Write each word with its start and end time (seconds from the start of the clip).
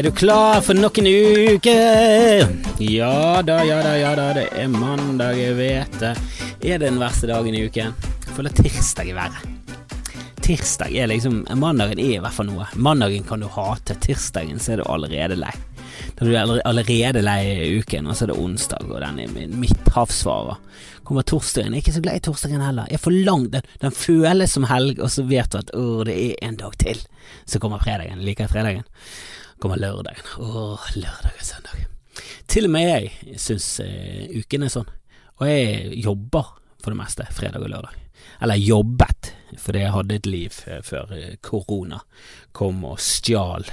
Er 0.00 0.06
du 0.08 0.14
klar 0.16 0.62
for 0.64 0.72
noen 0.72 1.04
uker? 1.04 2.46
Ja 2.80 3.42
da, 3.44 3.58
ja 3.68 3.82
da, 3.84 3.90
ja 4.00 4.14
da, 4.16 4.30
det 4.32 4.46
er 4.56 4.70
mandag, 4.72 5.36
jeg 5.36 5.58
vet 5.58 5.96
det. 6.00 6.14
Er 6.64 6.78
det 6.80 6.86
den 6.86 7.00
verste 7.02 7.28
dagen 7.28 7.52
i 7.52 7.66
uken? 7.66 7.90
Jeg 8.24 8.32
føler 8.32 8.54
tirsdag 8.56 9.10
er 9.10 9.18
verre. 9.18 9.42
Tirsdag 10.40 10.94
er 10.96 11.10
liksom 11.10 11.42
Mandagen 11.60 12.00
er 12.00 12.14
i 12.14 12.22
hvert 12.24 12.32
fall 12.32 12.48
noe. 12.48 12.64
Mandagen 12.80 13.26
kan 13.28 13.44
du 13.44 13.50
hate, 13.52 13.98
tirsdagen 14.00 14.56
så 14.56 14.72
er 14.72 14.80
du 14.80 14.86
allerede 14.88 15.36
lei. 15.36 15.52
Da 16.16 16.24
er 16.24 16.48
du 16.48 16.54
allerede 16.64 17.20
lei 17.20 17.36
i 17.50 17.74
uken, 17.82 18.08
og 18.08 18.16
så 18.16 18.24
er 18.24 18.32
det 18.32 18.38
onsdag, 18.40 18.86
og 18.88 19.02
den 19.04 19.20
er 19.20 19.34
min 19.34 19.52
midthavsfarer. 19.60 20.62
Kommer 21.04 21.28
torsdagen, 21.28 21.76
jeg 21.76 21.82
er 21.82 21.84
ikke 21.84 21.98
så 21.98 22.02
glad 22.06 22.22
i 22.22 22.24
torsdagen 22.24 22.64
heller. 22.64 22.88
Jeg 22.88 23.02
er 23.02 23.04
for 23.04 23.20
lang, 23.28 23.50
den, 23.52 23.68
den 23.84 23.92
føles 23.92 24.56
som 24.56 24.64
helg, 24.72 24.96
og 25.04 25.12
så 25.12 25.26
vet 25.28 25.52
du 25.52 25.60
at 25.60 25.74
å, 25.76 25.84
det 26.08 26.16
er 26.24 26.40
en 26.48 26.56
dag 26.64 26.80
til. 26.80 27.04
Så 27.44 27.60
kommer 27.60 27.84
fredagen. 27.84 28.24
Liker 28.24 28.48
jeg 28.48 28.54
fredagen? 28.54 28.88
Kommer 29.60 29.80
lørdagen. 29.80 30.24
Åh, 30.38 30.90
lørdag 30.96 31.36
og 31.36 31.44
søndag. 31.44 31.86
Til 32.50 32.66
og 32.66 32.72
med 32.74 32.88
jeg 32.88 33.38
syns 33.38 33.68
eh, 33.84 34.30
uken 34.40 34.66
er 34.66 34.72
sånn. 34.72 34.88
Og 35.40 35.48
jeg 35.48 36.00
jobber 36.04 36.56
for 36.80 36.92
det 36.92 37.00
meste 37.00 37.26
fredag 37.36 37.64
og 37.64 37.72
lørdag. 37.72 37.98
Eller 38.40 38.60
jobbet, 38.60 39.30
fordi 39.60 39.84
jeg 39.84 39.92
hadde 39.94 40.16
et 40.16 40.28
liv 40.28 40.58
eh, 40.66 40.80
før 40.84 41.12
eh, 41.16 41.36
korona 41.44 42.00
kom 42.56 42.82
og 42.88 42.98
stjal 43.04 43.68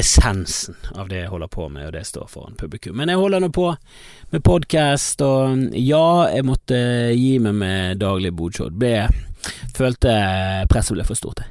essensen 0.00 0.78
av 0.96 1.10
det 1.10 1.20
jeg 1.20 1.30
holder 1.34 1.50
på 1.52 1.68
med, 1.68 1.90
og 1.90 1.94
det 1.94 2.06
står 2.08 2.30
foran 2.32 2.56
publikum. 2.56 2.96
Men 2.96 3.12
jeg 3.12 3.20
holder 3.20 3.44
nå 3.44 3.50
på 3.52 3.68
med 4.32 4.44
podkast, 4.46 5.20
og 5.20 5.76
ja, 5.76 6.30
jeg 6.32 6.48
måtte 6.48 6.80
gi 7.12 7.34
meg 7.44 7.58
med 7.60 8.00
daglig 8.00 8.32
bodshow. 8.36 8.72
Følte 9.76 10.14
presset 10.72 10.96
ble 10.96 11.04
for 11.04 11.20
stort. 11.20 11.44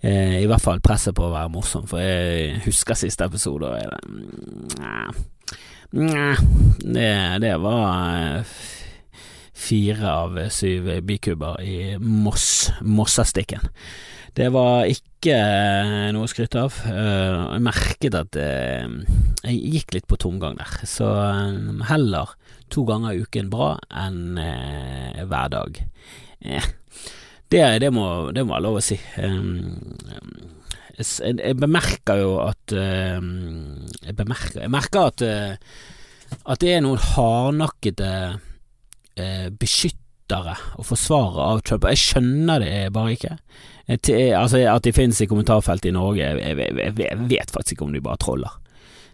Eh, 0.00 0.40
I 0.40 0.46
hvert 0.48 0.64
fall 0.64 0.80
presset 0.80 1.16
på 1.16 1.26
å 1.26 1.32
være 1.34 1.52
morsom, 1.52 1.84
for 1.88 2.00
jeg 2.00 2.62
husker 2.64 2.96
siste 2.96 3.26
episode, 3.28 3.68
og 3.68 3.76
jeg, 3.76 3.90
det, 6.80 7.10
det 7.42 7.52
var 7.60 7.82
eh, 8.16 8.54
fire 9.60 10.14
av 10.22 10.38
syv 10.54 10.88
bikuber 11.04 11.60
i 11.60 11.98
Moss, 12.00 12.70
Mossastikken. 12.80 13.68
Det 14.32 14.48
var 14.54 14.88
ikke 14.88 15.36
eh, 15.36 16.08
noe 16.16 16.24
å 16.24 16.32
skryte 16.32 16.64
av. 16.64 16.80
Jeg 16.88 17.60
merket 17.66 18.16
at 18.16 18.40
jeg 18.40 19.60
gikk 19.76 19.98
litt 19.98 20.08
på 20.08 20.20
tomgang 20.22 20.56
der, 20.56 20.80
så 20.88 21.12
heller 21.90 22.38
to 22.72 22.86
ganger 22.88 23.12
i 23.12 23.24
uken 23.26 23.52
bra 23.52 23.74
enn 23.92 24.38
hver 24.40 25.56
dag. 25.58 25.82
Det, 27.50 27.62
det, 27.82 27.90
må, 27.90 28.30
det 28.34 28.44
må 28.46 28.54
være 28.54 28.64
lov 28.68 28.78
å 28.78 28.84
si. 28.84 28.96
Jeg, 31.00 31.56
bemerker 31.58 32.20
jo 32.20 32.34
at 32.44 32.74
Jeg 32.74 34.14
bemerker 34.18 34.60
Jeg 34.60 34.70
merker 34.70 35.08
at, 35.08 35.24
at 36.44 36.60
det 36.62 36.74
er 36.76 36.84
noen 36.84 37.00
hardnakkede 37.00 38.10
beskyttere 39.60 40.54
og 40.78 40.86
forsvarere 40.86 41.48
av 41.56 41.62
Trump. 41.66 41.88
Jeg 41.90 42.04
skjønner 42.04 42.62
det 42.62 42.74
bare 42.94 43.16
ikke. 43.16 43.34
Altså 44.38 44.62
At 44.70 44.84
de 44.86 44.92
finnes 44.94 45.18
i 45.20 45.26
kommentarfeltet 45.26 45.90
i 45.90 45.94
Norge, 45.96 46.22
jeg, 46.22 46.58
jeg, 46.60 46.94
jeg, 47.00 47.18
vet 47.30 47.50
faktisk 47.50 47.78
ikke 47.78 47.88
om 47.88 47.96
de 47.96 48.04
bare 48.04 48.22
troller. 48.22 48.54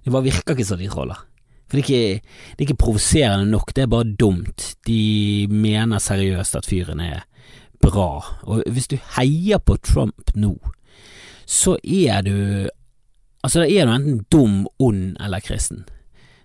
Det 0.05 0.13
bare 0.13 0.29
virker 0.29 0.55
ikke 0.55 0.69
som 0.69 0.79
de 0.83 0.91
troller. 0.93 1.23
For 1.67 1.79
det 1.79 1.83
er 1.83 1.87
ikke, 1.87 2.35
ikke 2.63 2.79
provoserende 2.79 3.49
nok, 3.51 3.73
det 3.75 3.87
er 3.87 3.91
bare 3.91 4.13
dumt. 4.21 4.75
De 4.87 5.47
mener 5.51 6.03
seriøst 6.03 6.61
at 6.61 6.69
fyren 6.69 7.01
er 7.03 7.25
bra. 7.87 8.09
Og 8.47 8.65
hvis 8.73 8.91
du 8.91 8.97
heier 9.17 9.63
på 9.63 9.79
Trump 9.85 10.35
nå, 10.35 10.57
så 11.47 11.79
er 11.83 12.27
du 12.27 12.37
Altså, 13.45 13.61
da 13.63 13.67
er 13.71 13.87
du 13.87 13.93
enten 13.95 14.17
dum, 14.33 14.55
ond 14.83 15.21
eller 15.23 15.39
kristen. 15.45 15.85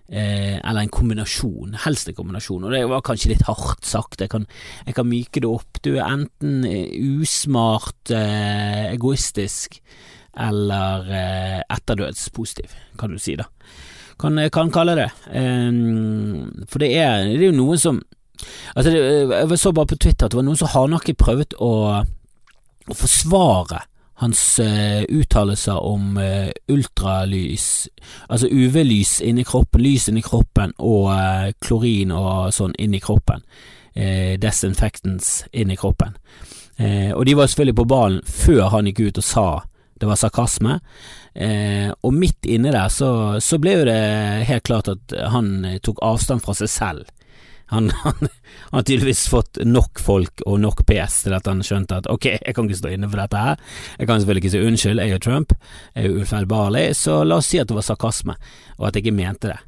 Eh, 0.06 0.60
eller 0.60 0.84
en 0.84 0.92
kombinasjon. 0.92 1.72
Helst 1.82 2.06
en 2.06 2.14
kombinasjon. 2.14 2.62
Og 2.62 2.70
det 2.70 2.82
var 2.86 3.02
kanskje 3.02 3.32
litt 3.32 3.42
hardt 3.48 3.82
sagt, 3.88 4.20
jeg 4.22 4.30
kan, 4.30 4.46
jeg 4.86 4.94
kan 4.94 5.08
myke 5.10 5.42
det 5.42 5.50
opp. 5.50 5.80
Du 5.82 5.96
er 5.96 6.04
enten 6.04 6.62
usmart, 7.18 8.12
eh, 8.14 8.92
egoistisk 8.92 9.80
eller 10.38 11.10
eh, 11.10 11.58
etterdødspositiv, 11.74 12.76
kan 13.00 13.10
du 13.10 13.18
si 13.18 13.34
da. 13.40 13.48
Kan, 14.20 14.38
kan 14.54 14.70
kalle 14.70 14.94
det. 15.00 15.10
Eh, 15.34 15.70
for 16.70 16.84
det 16.84 16.92
er, 17.02 17.26
det 17.32 17.40
er 17.40 17.48
jo 17.50 17.58
noen 17.64 17.82
som 17.82 18.02
Altså, 18.74 18.90
det, 18.90 19.00
jeg 19.30 19.58
så 19.58 19.72
bare 19.72 19.92
på 19.92 20.00
Twitter 20.00 20.26
at 20.26 20.34
det 20.34 20.40
var 20.40 20.46
noen 20.46 20.60
som 20.60 20.70
hardnakket 20.72 21.20
prøvd 21.20 21.56
å, 21.62 21.72
å 22.02 22.98
forsvare 22.98 23.84
hans 24.22 24.60
uh, 24.62 25.02
uttalelser 25.08 25.78
om 25.82 26.16
uh, 26.16 26.50
ultralys, 26.70 27.88
altså 28.28 28.46
UV-lys 28.50 29.18
inni 29.24 29.44
kroppen, 29.44 29.82
lys 29.82 30.08
inni 30.12 30.22
kroppen 30.22 30.74
og 30.78 31.08
uh, 31.10 31.48
klorin 31.64 32.14
og 32.14 32.52
sånn 32.54 32.76
inni 32.78 33.02
kroppen. 33.02 33.42
Uh, 33.92 34.38
desinfectants 34.40 35.42
inni 35.52 35.76
kroppen. 35.76 36.16
og 36.82 37.26
de 37.28 37.34
var 37.36 37.46
selvfølgelig 37.46 37.76
på 37.76 37.84
ballen 37.84 38.22
før 38.26 38.70
han 38.72 38.86
gikk 38.88 39.00
ut 39.00 39.18
og 39.20 39.24
sa 39.24 39.48
det 40.00 40.06
var 40.08 40.16
sarkasme. 40.18 40.78
og 42.02 42.14
midt 42.14 42.48
inne 42.48 42.72
der 42.72 42.88
så, 42.88 43.38
så 43.40 43.58
ble 43.60 43.74
jo 43.76 43.84
det 43.86 44.46
helt 44.48 44.64
klart 44.64 44.88
at 44.88 45.12
han 45.30 45.78
tok 45.84 46.00
avstand 46.02 46.42
fra 46.42 46.56
seg 46.56 46.72
selv 46.72 47.04
han, 48.04 48.28
har 48.70 48.82
tydeligvis 48.82 49.24
fått 49.32 49.58
nok 49.64 50.00
folk 50.02 50.42
og 50.44 50.60
nok 50.60 50.84
PS 50.88 51.22
til 51.24 51.36
at 51.36 51.48
han 51.48 51.64
skjønte 51.64 52.02
at 52.02 52.08
ok, 52.12 52.28
jeg 52.34 52.56
kan 52.56 52.68
ikke 52.68 52.80
stå 52.82 52.92
inne 52.92 53.08
for 53.08 53.22
dette 53.22 53.42
her. 53.42 53.60
Jeg 53.98 54.08
kan 54.08 54.20
selvfølgelig 54.20 54.44
ikke 54.44 54.54
si 54.54 54.64
unnskyld, 54.68 55.02
jeg 55.02 55.16
er 55.16 55.24
Trump, 55.24 55.54
jeg 55.96 56.08
er 56.08 56.22
ufeilbarlig, 56.22 56.86
så 56.98 57.22
la 57.24 57.40
oss 57.40 57.48
si 57.52 57.60
at 57.62 57.70
det 57.70 57.78
var 57.78 57.86
sarkasme, 57.86 58.36
og 58.78 58.88
at 58.88 58.98
jeg 58.98 59.06
ikke 59.06 59.20
mente 59.22 59.54
det. 59.54 59.60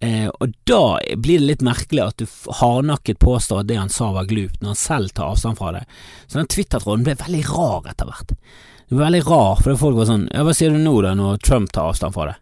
Eh, 0.00 0.28
og 0.30 0.54
da 0.64 0.96
blir 1.20 1.42
det 1.42 1.48
litt 1.48 1.64
merkelig 1.66 2.04
at 2.06 2.22
du 2.22 2.52
hardnakket 2.62 3.18
påstår 3.20 3.60
at 3.60 3.68
det 3.68 3.76
han 3.76 3.92
sa 3.92 4.08
var 4.14 4.30
glupt, 4.30 4.62
når 4.62 4.72
han 4.72 4.80
selv 4.80 5.12
tar 5.16 5.34
avstand 5.34 5.58
fra 5.58 5.74
det. 5.76 5.82
Så 6.26 6.38
den 6.38 6.48
Twitter-tråden 6.48 7.04
ble 7.04 7.18
veldig 7.20 7.42
rar 7.50 7.90
etter 7.90 8.08
hvert. 8.08 8.32
Det 8.32 8.94
ble 8.94 9.02
veldig 9.04 9.24
rar, 9.28 9.60
for 9.60 9.82
folk 9.82 9.98
var 10.00 10.08
sånn 10.08 10.24
ja, 10.32 10.46
hva 10.46 10.54
sier 10.56 10.72
du 10.72 10.80
nå 10.80 10.94
da, 11.04 11.12
når 11.18 11.42
Trump 11.44 11.74
tar 11.74 11.90
avstand 11.92 12.16
fra 12.16 12.30
det? 12.30 12.38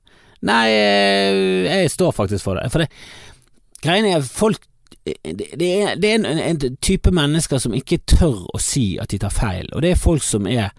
Nei, 0.46 0.66
eh, 0.70 1.66
jeg 1.66 1.90
står 1.96 2.14
faktisk 2.14 2.46
for 2.46 2.60
det. 2.60 2.68
For 2.70 2.84
det, 2.84 2.92
greiene 3.82 4.14
er, 4.14 4.22
folk 4.22 4.62
det 5.24 5.68
er, 5.68 5.96
det 6.00 6.10
er 6.10 6.18
en, 6.18 6.26
en, 6.26 6.76
type 6.82 7.12
mennesker 7.14 7.60
som 7.62 7.74
ikke 7.76 8.00
tør 8.08 8.46
å 8.54 8.60
si 8.62 8.96
at 9.00 9.10
de 9.12 9.20
tar 9.22 9.34
feil, 9.34 9.68
og 9.72 9.84
det 9.84 9.94
er 9.94 10.00
folk 10.00 10.24
som 10.24 10.46
er 10.50 10.70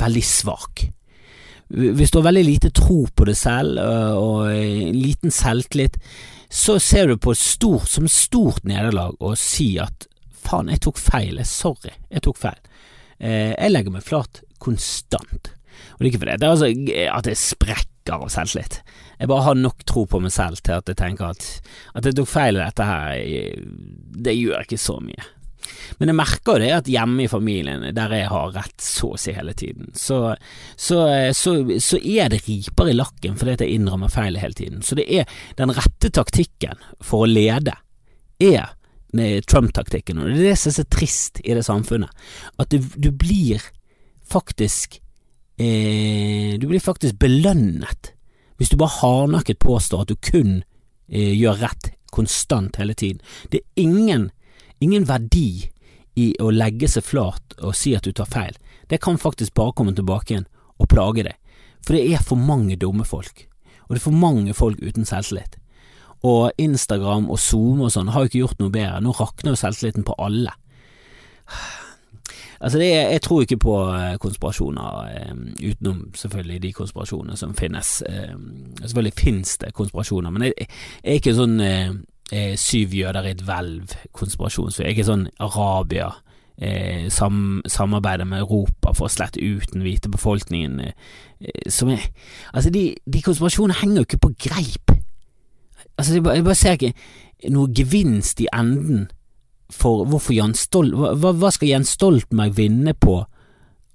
veldig 0.00 0.24
svake. 0.26 0.92
Hvis 1.66 2.12
du 2.14 2.20
har 2.20 2.28
veldig 2.28 2.44
lite 2.46 2.70
tro 2.70 3.00
på 3.10 3.26
det 3.26 3.34
selv 3.38 3.80
og 3.80 4.52
liten 4.94 5.32
selvtillit, 5.34 5.96
så 6.46 6.76
ser 6.78 7.10
du 7.10 7.16
på 7.18 7.34
det 7.34 7.42
stort, 7.42 7.88
som 7.90 8.06
stort 8.06 8.62
nederlag 8.68 9.16
å 9.18 9.32
si 9.38 9.72
at 9.82 10.06
faen, 10.46 10.70
jeg 10.70 10.84
tok 10.86 11.00
feil, 11.02 11.40
sorry, 11.42 11.96
jeg 12.12 12.22
tok 12.22 12.38
feil. 12.38 12.60
Jeg 13.18 13.72
legger 13.72 13.96
meg 13.96 14.06
flat 14.06 14.44
konstant. 14.62 15.50
Og 15.96 15.98
det 15.98 16.06
er 16.06 16.12
ikke 16.12 16.22
fordi 16.22 16.38
det 16.38 16.46
er 16.46 16.54
altså 16.54 16.70
at 17.18 17.30
jeg 17.32 17.40
sprekker 17.40 17.95
av 18.14 18.28
selvtillit. 18.32 18.80
Jeg 19.18 19.30
bare 19.30 19.46
har 19.48 19.58
nok 19.58 19.84
tro 19.88 20.04
på 20.10 20.20
meg 20.22 20.34
selv 20.34 20.60
til 20.62 20.78
at 20.78 20.90
jeg 20.90 20.98
tenker 21.00 21.32
at 21.32 21.46
at 21.96 22.06
jeg 22.06 22.18
tok 22.18 22.28
feil 22.28 22.58
i 22.58 22.62
dette 22.62 22.86
her, 22.86 23.16
det 24.26 24.36
gjør 24.36 24.66
ikke 24.66 24.80
så 24.80 24.98
mye. 25.00 25.32
Men 25.98 26.10
jeg 26.10 26.18
merker 26.18 26.56
jo 26.56 26.62
det 26.62 26.70
at 26.76 26.90
hjemme 26.90 27.24
i 27.24 27.30
familien, 27.30 27.84
der 27.96 28.14
jeg 28.14 28.28
har 28.30 28.52
rett 28.54 28.82
så 28.82 29.12
å 29.14 29.20
si 29.20 29.34
hele 29.34 29.54
tiden, 29.56 29.90
så, 29.96 30.36
så, 30.76 31.00
så, 31.34 31.56
så 31.82 31.98
er 31.98 32.30
det 32.32 32.44
riper 32.46 32.92
i 32.92 32.96
lakken 32.96 33.38
fordi 33.38 33.56
jeg 33.64 33.80
innrømmer 33.80 34.12
feil 34.12 34.38
hele 34.40 34.56
tiden. 34.56 34.84
Så 34.86 34.98
det 34.98 35.08
er 35.10 35.26
den 35.58 35.74
rette 35.74 36.12
taktikken 36.14 36.82
for 37.00 37.24
å 37.24 37.30
lede, 37.30 37.74
er 38.42 38.74
Trump-taktikken, 39.48 40.18
og 40.20 40.28
det 40.28 40.36
er 40.36 40.50
det 40.50 40.58
som 40.60 40.70
er 40.70 40.76
så 40.76 40.86
trist 40.92 41.40
i 41.40 41.54
det 41.56 41.64
samfunnet, 41.64 42.26
at 42.60 42.74
du, 42.74 42.82
du 43.00 43.08
blir 43.16 43.64
faktisk 44.28 44.98
eh, 45.58 46.58
Du 46.58 46.66
blir 46.68 46.80
faktisk 46.80 47.18
belønnet 47.18 48.12
hvis 48.56 48.70
du 48.72 48.78
bare 48.80 48.96
hardnakket 49.02 49.58
påstår 49.60 50.04
at 50.04 50.08
du 50.08 50.16
kun 50.16 50.62
eh, 51.08 51.34
gjør 51.36 51.60
rett 51.60 51.90
konstant 52.12 52.78
hele 52.80 52.94
tiden. 52.96 53.20
Det 53.52 53.60
er 53.60 53.82
ingen, 53.82 54.30
ingen 54.80 55.04
verdi 55.08 55.68
i 56.16 56.30
å 56.40 56.48
legge 56.54 56.88
seg 56.88 57.04
flat 57.04 57.56
og 57.60 57.76
si 57.76 57.92
at 57.96 58.06
du 58.06 58.14
tar 58.16 58.30
feil. 58.32 58.56
Det 58.88 59.02
kan 59.04 59.20
faktisk 59.20 59.54
bare 59.54 59.74
komme 59.76 59.92
tilbake 59.96 60.32
igjen 60.32 60.48
og 60.80 60.88
plage 60.88 61.26
deg, 61.26 61.36
for 61.84 61.96
det 61.96 62.06
er 62.08 62.24
for 62.24 62.40
mange 62.40 62.76
dumme 62.80 63.04
folk, 63.04 63.46
og 63.86 63.94
det 63.94 64.00
er 64.00 64.06
for 64.06 64.16
mange 64.24 64.56
folk 64.56 64.80
uten 64.80 65.08
selvtillit. 65.08 65.56
Og 66.24 66.50
Instagram 66.60 67.28
og 67.30 67.40
Zoom 67.40 67.82
og 67.84 67.92
sånn 67.92 68.10
har 68.12 68.24
jo 68.24 68.30
ikke 68.30 68.42
gjort 68.42 68.62
noe 68.62 68.72
bedre, 68.72 69.00
nå 69.04 69.12
rakner 69.16 69.52
jo 69.52 69.60
selvtilliten 69.60 70.06
på 70.08 70.16
alle. 70.20 70.54
Altså 72.60 72.78
det, 72.78 72.90
jeg 72.90 73.22
tror 73.22 73.40
ikke 73.44 73.60
på 73.60 73.76
eh, 73.92 74.16
konspirasjoner, 74.22 75.08
um, 75.30 75.46
utenom 75.60 76.02
selvfølgelig 76.14 76.62
de 76.62 76.72
konspirasjonene 76.72 77.36
som 77.36 77.54
finnes. 77.54 78.02
Um, 78.08 78.74
selvfølgelig 78.80 79.12
finnes 79.18 79.56
det 79.58 79.74
konspirasjoner, 79.74 80.30
men 80.30 80.48
jeg, 80.48 80.52
jeg 80.58 81.10
er 81.10 81.20
ikke 81.20 81.36
sånn 81.36 81.60
eh, 81.60 82.54
syv 82.56 82.94
jøder 82.96 83.28
i 83.28 83.34
et 83.34 83.44
hvelv-konspirasjonsfyr. 83.46 84.84
Jeg 84.84 84.92
er 84.92 84.96
ikke 84.96 85.10
sånn 85.10 85.28
Arabia 85.42 86.10
eh, 86.58 87.10
sam, 87.12 87.62
samarbeide 87.68 88.24
med 88.24 88.38
Europa 88.44 88.94
for 88.96 89.08
å 89.08 89.12
slette 89.12 89.42
ut 89.42 89.72
den 89.72 89.84
hvite 89.84 90.10
befolkningen, 90.12 90.80
eh, 90.80 91.68
som 91.68 91.92
er 91.92 92.08
Altså, 92.52 92.70
de, 92.70 92.94
de 93.04 93.22
konspirasjonene 93.22 93.80
henger 93.82 94.00
jo 94.00 94.08
ikke 94.08 94.24
på 94.24 94.34
greip. 94.48 94.96
Altså, 95.98 96.14
jeg 96.14 96.22
bare, 96.22 96.40
jeg 96.40 96.44
bare 96.44 96.58
ser 96.58 96.78
ikke 96.78 97.52
noe 97.52 97.72
gevinst 97.76 98.40
i 98.40 98.48
enden 98.54 99.06
for 99.72 100.06
hvorfor 100.06 100.34
Jan 100.36 100.54
Stolt 100.54 100.94
hva, 100.94 101.32
hva 101.34 101.50
skal 101.54 101.72
Jens 101.72 101.96
Stoltenberg 101.96 102.54
vinne 102.56 102.94
på 102.94 103.18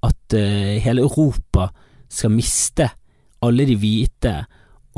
at 0.04 0.36
uh, 0.36 0.78
hele 0.82 1.06
Europa 1.06 1.70
skal 2.12 2.34
miste 2.34 2.90
alle 3.42 3.66
de 3.66 3.78
hvite, 3.80 4.34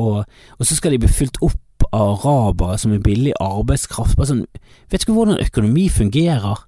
og, 0.01 0.23
og, 0.57 0.63
så 0.65 0.75
skal 0.75 0.95
de 0.95 1.03
bli 1.03 1.11
fylt 1.11 1.37
opp 1.45 1.85
av 1.93 2.25
arabere 2.25 2.77
som 2.81 2.93
er 2.95 3.03
billig 3.03 3.35
arbeidskraft. 3.39 4.17
Bare 4.17 4.31
sånn, 4.31 4.45
vet 4.91 5.05
ikke 5.05 5.15
hvordan 5.15 5.43
økonomi 5.43 5.85
fungerer? 5.93 6.65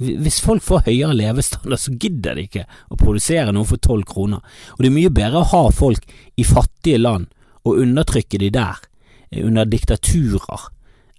Hvis 0.00 0.40
folk 0.44 0.64
får 0.64 0.86
høyere 0.88 1.16
levestandard, 1.16 1.80
så 1.80 1.94
gidder 1.94 2.36
de 2.36 2.46
ikke 2.48 2.64
å 2.92 2.98
produsere 3.00 3.54
noe 3.54 3.68
for 3.68 3.80
tolv 3.82 4.08
kroner. 4.08 4.42
Og 4.76 4.82
det 4.82 4.90
er 4.90 4.96
mye 4.96 5.12
bedre 5.14 5.44
å 5.44 5.50
ha 5.52 5.62
folk 5.74 6.08
i 6.36 6.46
fattige 6.46 7.00
land 7.00 7.28
og 7.66 7.80
undertrykke 7.84 8.40
de 8.40 8.50
der, 8.54 8.82
eh, 9.30 9.44
under 9.44 9.68
diktaturer, 9.68 10.68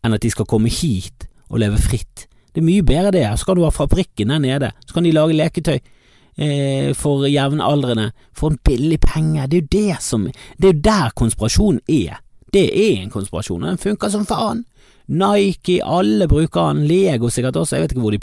enn 0.03 0.13
at 0.13 0.21
de 0.21 0.31
skal 0.31 0.49
komme 0.49 0.71
hit 0.71 1.27
og 1.49 1.61
leve 1.63 1.79
fritt. 1.81 2.27
Det 2.53 2.61
er 2.63 2.67
mye 2.67 2.85
bedre 2.85 3.13
det. 3.13 3.25
Så 3.37 3.45
kan 3.45 3.57
du 3.57 3.65
ha 3.65 3.71
fabrikken 3.73 4.33
der 4.33 4.41
nede, 4.43 4.71
så 4.87 4.97
kan 4.97 5.05
de 5.05 5.13
lage 5.15 5.35
leketøy 5.37 5.77
eh, 5.77 6.93
for 6.97 7.27
jevnaldrende 7.29 8.11
for 8.33 8.53
en 8.53 8.61
billig 8.65 8.99
penge. 9.03 9.47
Det 9.47 9.57
er 9.57 9.61
jo 9.61 9.73
det 9.75 10.01
som 10.03 10.29
Det 10.57 10.69
er 10.69 10.81
der 10.81 11.13
konspirasjonen 11.15 11.81
er. 11.87 12.21
Det 12.53 12.65
er 12.71 13.01
en 13.01 13.11
konspirasjon, 13.11 13.63
og 13.63 13.69
den 13.69 13.77
funker 13.77 14.09
som 14.09 14.25
faen. 14.25 14.63
Nike, 15.07 15.81
alle 15.83 16.27
bruker 16.27 16.73
den. 16.73 16.87
Lego 16.87 17.29
sikkert 17.29 17.55
også, 17.55 17.75
jeg 17.75 17.83
vet 17.83 17.91
ikke 17.91 18.01
hvor 18.01 18.15
de 18.15 18.19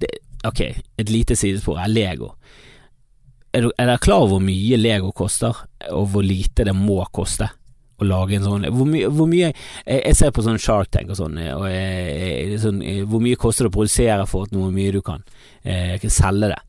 det, 0.00 0.10
Ok, 0.46 0.60
et 0.98 1.10
lite 1.10 1.34
sidespor 1.36 1.80
er 1.82 1.90
Lego. 1.90 2.28
Er, 3.52 3.64
du, 3.64 3.72
er 3.74 3.88
dere 3.88 3.98
klar 3.98 4.22
over 4.22 4.36
hvor 4.36 4.44
mye 4.44 4.76
Lego 4.78 5.10
koster, 5.10 5.64
og 5.90 6.06
hvor 6.12 6.22
lite 6.22 6.64
det 6.68 6.74
må 6.76 7.00
koste? 7.12 7.48
Å 7.98 8.06
lage 8.06 8.38
en 8.38 8.46
sånn 8.46 8.66
Hvor, 8.70 8.86
my, 8.86 9.02
hvor 9.10 9.26
mye 9.30 9.48
jeg, 9.48 9.56
jeg, 9.86 10.14
ser 10.18 10.32
på 10.34 10.44
sånn 10.46 10.60
Shark 10.62 10.92
Tank 10.94 11.10
og 11.12 11.18
sånn, 11.18 11.38
og 11.56 11.66
jeg, 11.70 12.60
sånn, 12.62 12.80
hvor 13.10 13.22
mye 13.24 13.38
koster 13.40 13.66
det 13.66 13.72
å 13.72 13.76
produsere 13.78 14.26
for 14.30 14.46
at 14.46 14.54
noe 14.54 14.70
mye 14.74 14.94
du 14.94 15.00
kan 15.04 15.24
eh, 15.64 15.98
selge 16.06 16.52
det? 16.54 16.62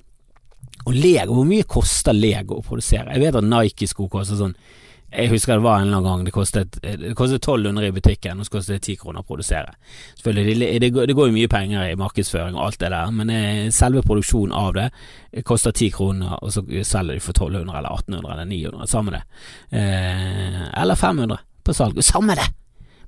Og 0.87 0.95
Lego, 0.95 1.35
hvor 1.37 1.45
mye 1.45 1.67
koster 1.69 2.15
Lego 2.15 2.59
å 2.59 2.65
produsere? 2.65 3.13
Jeg 3.13 3.27
vet 3.27 3.37
at 3.37 3.45
Nike-sko 3.45 4.07
koster 4.11 4.39
sånn 4.39 4.55
Jeg 5.09 5.31
husker 5.31 5.57
det 5.57 5.65
var 5.65 5.79
en 5.79 5.87
eller 5.87 5.97
annen 5.97 6.07
gang 6.07 6.25
det 6.27 6.33
kostet, 6.35 6.75
det 6.83 7.15
kostet 7.17 7.41
1200 7.41 7.87
i 7.87 7.93
butikken, 7.95 8.39
og 8.39 8.45
så 8.45 8.53
kostet 8.53 8.75
det 8.75 8.93
10 8.93 8.99
kroner 9.01 9.23
å 9.23 9.25
produsere. 9.25 9.73
Selvfølgelig, 10.19 10.67
det, 10.81 10.91
det, 10.93 11.15
går 11.17 11.29
jo 11.31 11.35
mye 11.35 11.49
penger 11.49 11.87
i 11.87 11.97
markedsføring 11.97 12.57
og 12.57 12.67
alt 12.67 12.79
det 12.83 12.91
der, 12.93 13.15
men 13.15 13.33
eh, 13.33 13.63
selve 13.73 14.03
produksjonen 14.05 14.53
av 14.53 14.75
det 14.77 14.85
koster 15.49 15.73
10 15.73 15.95
kroner, 15.97 16.37
og 16.37 16.53
så 16.53 16.63
selger 16.85 17.17
de 17.17 17.25
for 17.25 17.33
1200 17.33 17.79
eller 17.81 17.97
1800 17.97 18.35
eller 18.35 18.51
900, 18.53 18.91
samme 18.93 19.15
det. 19.17 19.23
Eh, 19.81 20.61
eller 20.83 21.01
500 21.01 21.41
på 21.65 21.77
salg, 21.77 22.05
samme 22.05 22.37
det! 22.37 22.45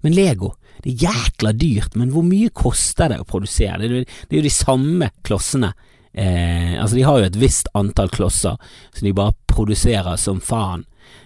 Men 0.02 0.18
Lego, 0.18 0.56
det 0.82 0.96
er 0.96 1.06
jækla 1.06 1.54
dyrt, 1.54 1.96
men 2.02 2.10
hvor 2.10 2.26
mye 2.26 2.50
koster 2.50 3.14
det 3.14 3.22
å 3.22 3.30
produsere? 3.30 3.86
Det, 3.86 4.06
det 4.26 4.34
er 4.34 4.42
jo 4.42 4.50
de 4.50 4.58
samme 4.58 5.14
klossene 5.22 5.76
Eh, 6.14 6.82
altså 6.82 6.96
De 6.96 7.04
har 7.08 7.20
jo 7.20 7.28
et 7.30 7.40
visst 7.40 7.70
antall 7.78 8.10
klosser 8.12 8.58
som 8.92 9.06
de 9.06 9.14
bare 9.16 9.36
produserer 9.48 10.20
som 10.20 10.42
faen. 10.44 10.84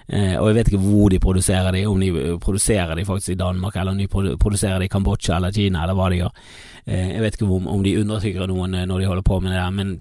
Eh, 0.07 0.35
og 0.37 0.49
jeg 0.49 0.57
vet 0.59 0.69
ikke 0.69 0.83
hvor 0.83 1.09
de 1.09 1.19
produserer 1.21 1.73
de, 1.73 1.85
om 1.89 2.01
de 2.01 2.37
produserer 2.41 2.93
de 2.97 3.05
faktisk 3.07 3.33
i 3.33 3.39
Danmark, 3.39 3.75
eller 3.75 3.95
om 3.95 3.97
de 3.97 4.07
produserer 4.37 4.79
de 4.79 4.89
i 4.89 4.91
Kambodsja 4.91 5.39
eller 5.39 5.55
Kina, 5.55 5.83
eller 5.83 5.97
hva 5.97 6.09
de 6.11 6.19
gjør. 6.21 6.43
Eh, 6.85 7.09
jeg 7.15 7.23
vet 7.23 7.37
ikke 7.37 7.49
om, 7.49 7.67
om 7.71 7.81
de 7.85 7.95
undertrykker 8.03 8.51
noen 8.51 8.77
eh, 8.77 8.85
når 8.89 9.01
de 9.01 9.09
holder 9.09 9.25
på 9.25 9.39
med 9.41 9.53
det 9.53 9.59
der, 9.59 9.73
men 9.73 9.95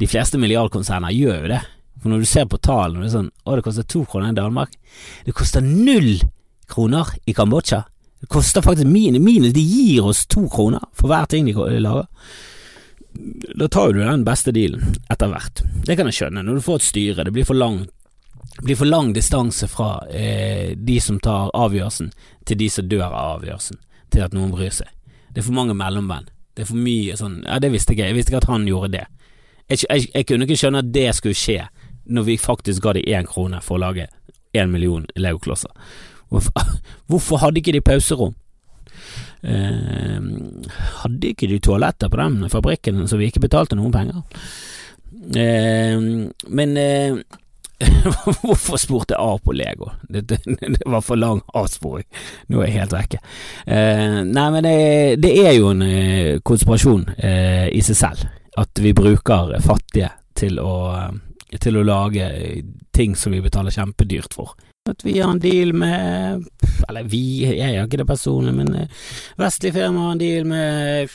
de 0.00 0.08
fleste 0.08 0.40
milliardkonserner 0.40 1.12
gjør 1.12 1.44
jo 1.44 1.54
det. 1.54 1.62
For 2.00 2.12
når 2.12 2.22
du 2.22 2.28
ser 2.30 2.46
på 2.48 2.60
tallene, 2.64 3.04
det 3.04 3.10
er 3.10 3.16
sånn 3.18 3.32
Å, 3.44 3.56
det 3.58 3.64
koster 3.66 3.84
to 3.84 4.06
kroner 4.08 4.32
i 4.32 4.38
Danmark. 4.38 4.76
Det 5.26 5.34
koster 5.36 5.64
null 5.64 6.14
kroner 6.70 7.10
i 7.28 7.34
Kambodsja. 7.36 7.82
Det 8.20 8.28
koster 8.30 8.64
faktisk 8.64 8.88
minus, 8.88 9.20
minus 9.20 9.52
De 9.52 9.64
gir 9.64 10.06
oss 10.08 10.22
to 10.28 10.46
kroner 10.48 10.80
for 10.96 11.12
hver 11.12 11.28
ting 11.28 11.48
de 11.48 11.54
lager 11.80 12.08
da 13.54 13.68
tar 13.68 13.92
du 13.92 14.00
den 14.00 14.24
beste 14.24 14.52
dealen 14.54 14.94
etter 15.10 15.30
hvert. 15.30 15.62
Det 15.86 15.96
kan 15.98 16.08
jeg 16.08 16.16
skjønne, 16.16 16.44
når 16.46 16.60
du 16.60 16.64
får 16.64 16.80
et 16.80 16.86
styre, 16.86 17.24
det 17.26 17.34
blir 17.34 17.48
for 17.48 17.58
lang, 17.58 17.82
blir 18.62 18.76
for 18.76 18.88
lang 18.88 19.12
distanse 19.16 19.68
fra 19.68 20.06
eh, 20.08 20.76
de 20.76 20.98
som 21.00 21.20
tar 21.20 21.52
avgjørelsen, 21.54 22.10
til 22.46 22.58
de 22.60 22.68
som 22.70 22.88
dør 22.88 23.06
av 23.08 23.36
avgjørelsen, 23.38 23.80
til 24.10 24.26
at 24.26 24.36
noen 24.36 24.52
bryr 24.54 24.74
seg. 24.74 24.90
Det 25.30 25.42
er 25.42 25.46
for 25.46 25.56
mange 25.56 25.76
mellommenn. 25.78 26.28
Det 26.54 26.64
er 26.64 26.68
for 26.72 26.82
mye 26.82 27.14
sånn 27.16 27.44
Ja, 27.46 27.60
det 27.62 27.70
visste 27.70 27.94
jeg 27.94 28.00
ikke, 28.00 28.08
jeg 28.08 28.16
visste 28.16 28.32
ikke 28.32 28.42
at 28.42 28.50
han 28.50 28.66
gjorde 28.68 28.92
det. 28.96 29.04
Jeg, 29.70 29.84
jeg, 29.86 30.08
jeg 30.14 30.26
kunne 30.26 30.48
ikke 30.48 30.58
skjønne 30.58 30.82
at 30.82 30.92
det 30.92 31.06
skulle 31.16 31.38
skje, 31.38 31.60
når 32.10 32.26
vi 32.26 32.40
faktisk 32.42 32.82
ga 32.82 32.96
de 32.96 33.06
én 33.06 33.28
krone 33.28 33.60
for 33.62 33.78
å 33.78 33.84
lage 33.84 34.08
én 34.56 34.72
million 34.72 35.06
legoklosser. 35.14 35.70
Hvorfor, 36.28 36.74
hvorfor 37.08 37.44
hadde 37.44 37.62
ikke 37.62 37.76
de 37.78 37.84
pauserom? 37.86 38.34
eh, 39.42 40.20
hadde 41.02 41.32
ikke 41.32 41.48
de 41.50 41.60
toaletter 41.62 42.10
på 42.10 42.20
den 42.20 42.50
fabrikken, 42.52 43.06
så 43.08 43.18
vi 43.20 43.30
ikke 43.30 43.44
betalte 43.44 43.78
noen 43.78 43.94
penger. 43.94 44.22
Eh, 45.36 45.96
men 46.48 46.76
eh, 46.80 47.20
Hvorfor 48.42 48.76
spurte 48.80 49.14
jeg 49.16 49.22
A 49.22 49.38
på 49.40 49.54
Lego? 49.56 49.90
Det, 50.02 50.20
det, 50.28 50.40
det, 50.44 50.82
var 50.86 51.00
for 51.04 51.16
lang 51.20 51.40
avsporing. 51.56 52.06
Nå 52.52 52.60
er 52.60 52.68
jeg 52.68 52.78
helt 52.80 52.96
vekke. 52.96 53.20
Eh, 53.66 54.20
nei, 54.28 54.46
men 54.54 54.66
det, 54.66 54.76
det, 55.22 55.32
er 55.44 55.56
jo 55.56 55.72
en 55.72 55.84
eh, 55.86 56.40
konspirasjon 56.44 57.06
eh, 57.16 57.68
i 57.72 57.82
seg 57.84 58.00
selv. 58.02 58.26
At 58.60 58.82
vi 58.82 58.92
bruker 58.96 59.56
fattige 59.64 60.10
til 60.36 60.58
å, 60.60 60.74
til 61.56 61.78
å 61.80 61.86
lage 61.86 62.28
ting 62.96 63.16
som 63.16 63.32
vi 63.32 63.42
betaler 63.44 63.74
kjempedyrt 63.74 64.36
for. 64.36 64.56
At 64.88 65.04
vi 65.04 65.20
har 65.20 65.30
en 65.30 65.38
deal 65.38 65.72
med 65.72 66.44
Eller 66.88 67.02
vi, 67.02 67.44
jeg 67.44 67.76
har 67.76 67.84
ikke 67.84 68.00
det 68.00 68.06
personlig, 68.08 68.54
men 68.56 68.70
vestlig 68.72 69.42
vestlige 69.42 69.74
firmaer 69.76 70.06
har 70.06 70.14
en 70.14 70.22
deal 70.22 70.48
med 70.48 71.12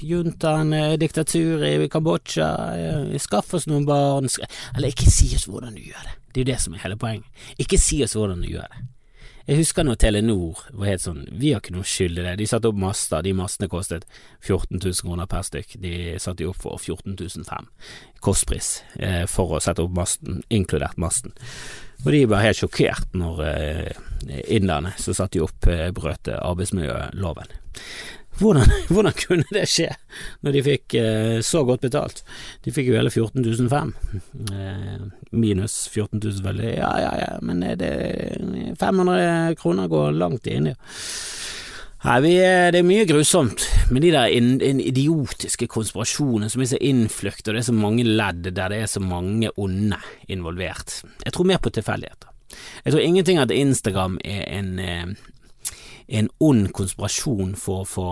juntaen, 0.00 0.72
diktaturet 0.72 1.00
diktatur 1.00 1.66
i 1.68 1.90
Kambodsja. 1.92 2.48
Eh, 2.72 3.18
skaff 3.20 3.52
oss 3.54 3.68
noen 3.68 3.84
barn 3.86 4.30
Eller 4.74 4.88
ikke 4.88 5.10
si 5.12 5.28
oss 5.36 5.44
hvordan 5.44 5.76
du 5.76 5.84
gjør 5.84 6.08
det. 6.08 6.16
Det 6.32 6.40
er 6.40 6.44
jo 6.46 6.52
det 6.54 6.60
som 6.64 6.74
er 6.74 6.84
hele 6.86 6.96
poenget. 6.96 7.48
Ikke 7.60 7.78
si 7.80 8.00
oss 8.04 8.16
hvordan 8.16 8.40
du 8.40 8.48
gjør 8.48 8.64
det. 8.72 8.86
Jeg 9.46 9.60
husker 9.60 9.86
når 9.86 9.98
Telenor 10.02 10.64
var 10.74 10.88
helt 10.90 11.04
sånn 11.04 11.20
Vi 11.38 11.52
har 11.54 11.60
ikke 11.62 11.76
noe 11.76 11.86
skyld 11.86 12.18
i 12.18 12.24
det. 12.24 12.34
De 12.40 12.48
satte 12.50 12.66
opp 12.66 12.80
master. 12.82 13.22
De 13.22 13.34
mastene 13.36 13.70
kostet 13.70 14.06
14 14.42 14.80
000 14.80 15.04
kroner 15.06 15.30
per 15.30 15.46
stykk. 15.46 15.76
De 15.82 15.92
satte 16.18 16.42
de 16.42 16.48
opp 16.50 16.58
for 16.64 16.82
14 16.82 17.14
500 17.14 17.68
kostpris 18.26 18.70
for 19.30 19.54
å 19.54 19.60
sette 19.62 19.84
opp 19.84 19.94
masten, 19.94 20.40
inkludert 20.50 20.98
masten. 20.98 21.36
Og 22.04 22.10
de 22.12 22.24
var 22.28 22.44
helt 22.44 22.58
sjokkert 22.58 23.14
når 23.16 23.40
eh, 23.46 24.02
Innlandet, 24.52 24.98
så 25.00 25.14
satte 25.16 25.38
de 25.38 25.44
opp, 25.46 25.68
eh, 25.70 25.88
brøt 25.94 26.28
arbeidsmiljøloven. 26.34 27.54
Hvordan, 28.40 28.72
hvordan, 28.92 29.16
kunne 29.16 29.46
det 29.54 29.64
skje, 29.70 29.88
når 30.44 30.56
de 30.56 30.64
fikk 30.66 30.96
eh, 31.00 31.38
så 31.44 31.62
godt 31.68 31.86
betalt? 31.86 32.22
De 32.64 32.74
fikk 32.74 32.90
jo 32.90 32.98
hele 32.98 33.12
14 33.12 33.68
500. 33.70 33.94
Eh, 34.52 35.06
minus 35.32 35.78
14 35.88 36.20
000, 36.20 36.42
veldig. 36.44 36.74
Ja, 36.76 36.92
ja, 37.00 37.14
ja, 37.22 37.32
men 37.40 37.64
det, 37.80 37.92
500 38.80 39.56
kroner 39.60 39.88
går 39.92 40.16
langt 40.20 40.46
inn 40.50 40.72
i. 40.72 40.76
Nei, 42.06 42.20
vi, 42.22 42.34
det 42.38 42.78
er 42.78 42.86
mye 42.86 43.06
grusomt 43.08 43.64
med 43.90 44.04
de 44.04 44.12
der 44.14 44.30
in, 44.30 44.52
in 44.62 44.78
idiotiske 44.84 45.66
konspirasjonene 45.72 46.50
som 46.52 46.62
er 46.62 46.68
så 46.70 46.78
innfløkt, 46.78 47.48
og 47.48 47.56
det 47.56 47.64
er 47.64 47.66
så 47.70 47.74
mange 47.74 48.04
ledd 48.06 48.44
der 48.46 48.70
det 48.70 48.82
er 48.84 48.90
så 48.90 49.02
mange 49.02 49.50
onde 49.58 49.98
involvert. 50.30 51.00
Jeg 51.24 51.34
tror 51.34 51.48
mer 51.50 51.62
på 51.62 51.72
tilfeldigheter. 51.74 52.30
Jeg 52.84 52.92
tror 52.92 53.02
ingenting 53.02 53.40
at 53.42 53.50
Instagram 53.50 54.20
er 54.24 54.44
en, 54.54 54.78
eh, 54.78 55.06
en 56.06 56.28
ond 56.40 56.70
konspirasjon 56.76 57.54
for 57.58 57.82
å 57.82 57.88
få 57.88 58.08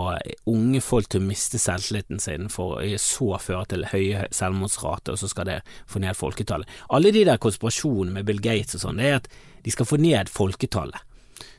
unge 0.51 0.81
folk 0.83 1.09
til 1.11 1.23
å 1.23 1.27
miste 1.29 1.59
selvtilliten 1.61 2.19
sin, 2.19 2.49
for 2.51 2.79
å 2.81 3.01
så 3.01 3.39
føre 3.39 3.65
til 3.71 3.87
høye 3.91 4.27
selvmordsrater, 4.35 5.15
og 5.15 5.21
så 5.21 5.31
skal 5.31 5.49
det 5.49 5.59
få 5.91 6.03
ned 6.03 6.17
folketallet. 6.19 6.69
Alle 6.89 7.13
de 7.15 7.25
der 7.27 7.41
konspirasjonene 7.41 8.19
med 8.19 8.27
Bill 8.27 8.43
Gates 8.43 8.75
og 8.77 8.87
sånn, 8.87 9.01
det 9.01 9.11
er 9.11 9.19
at 9.21 9.29
de 9.65 9.73
skal 9.73 9.87
få 9.89 9.99
ned 10.01 10.31
folketallet. 10.31 11.03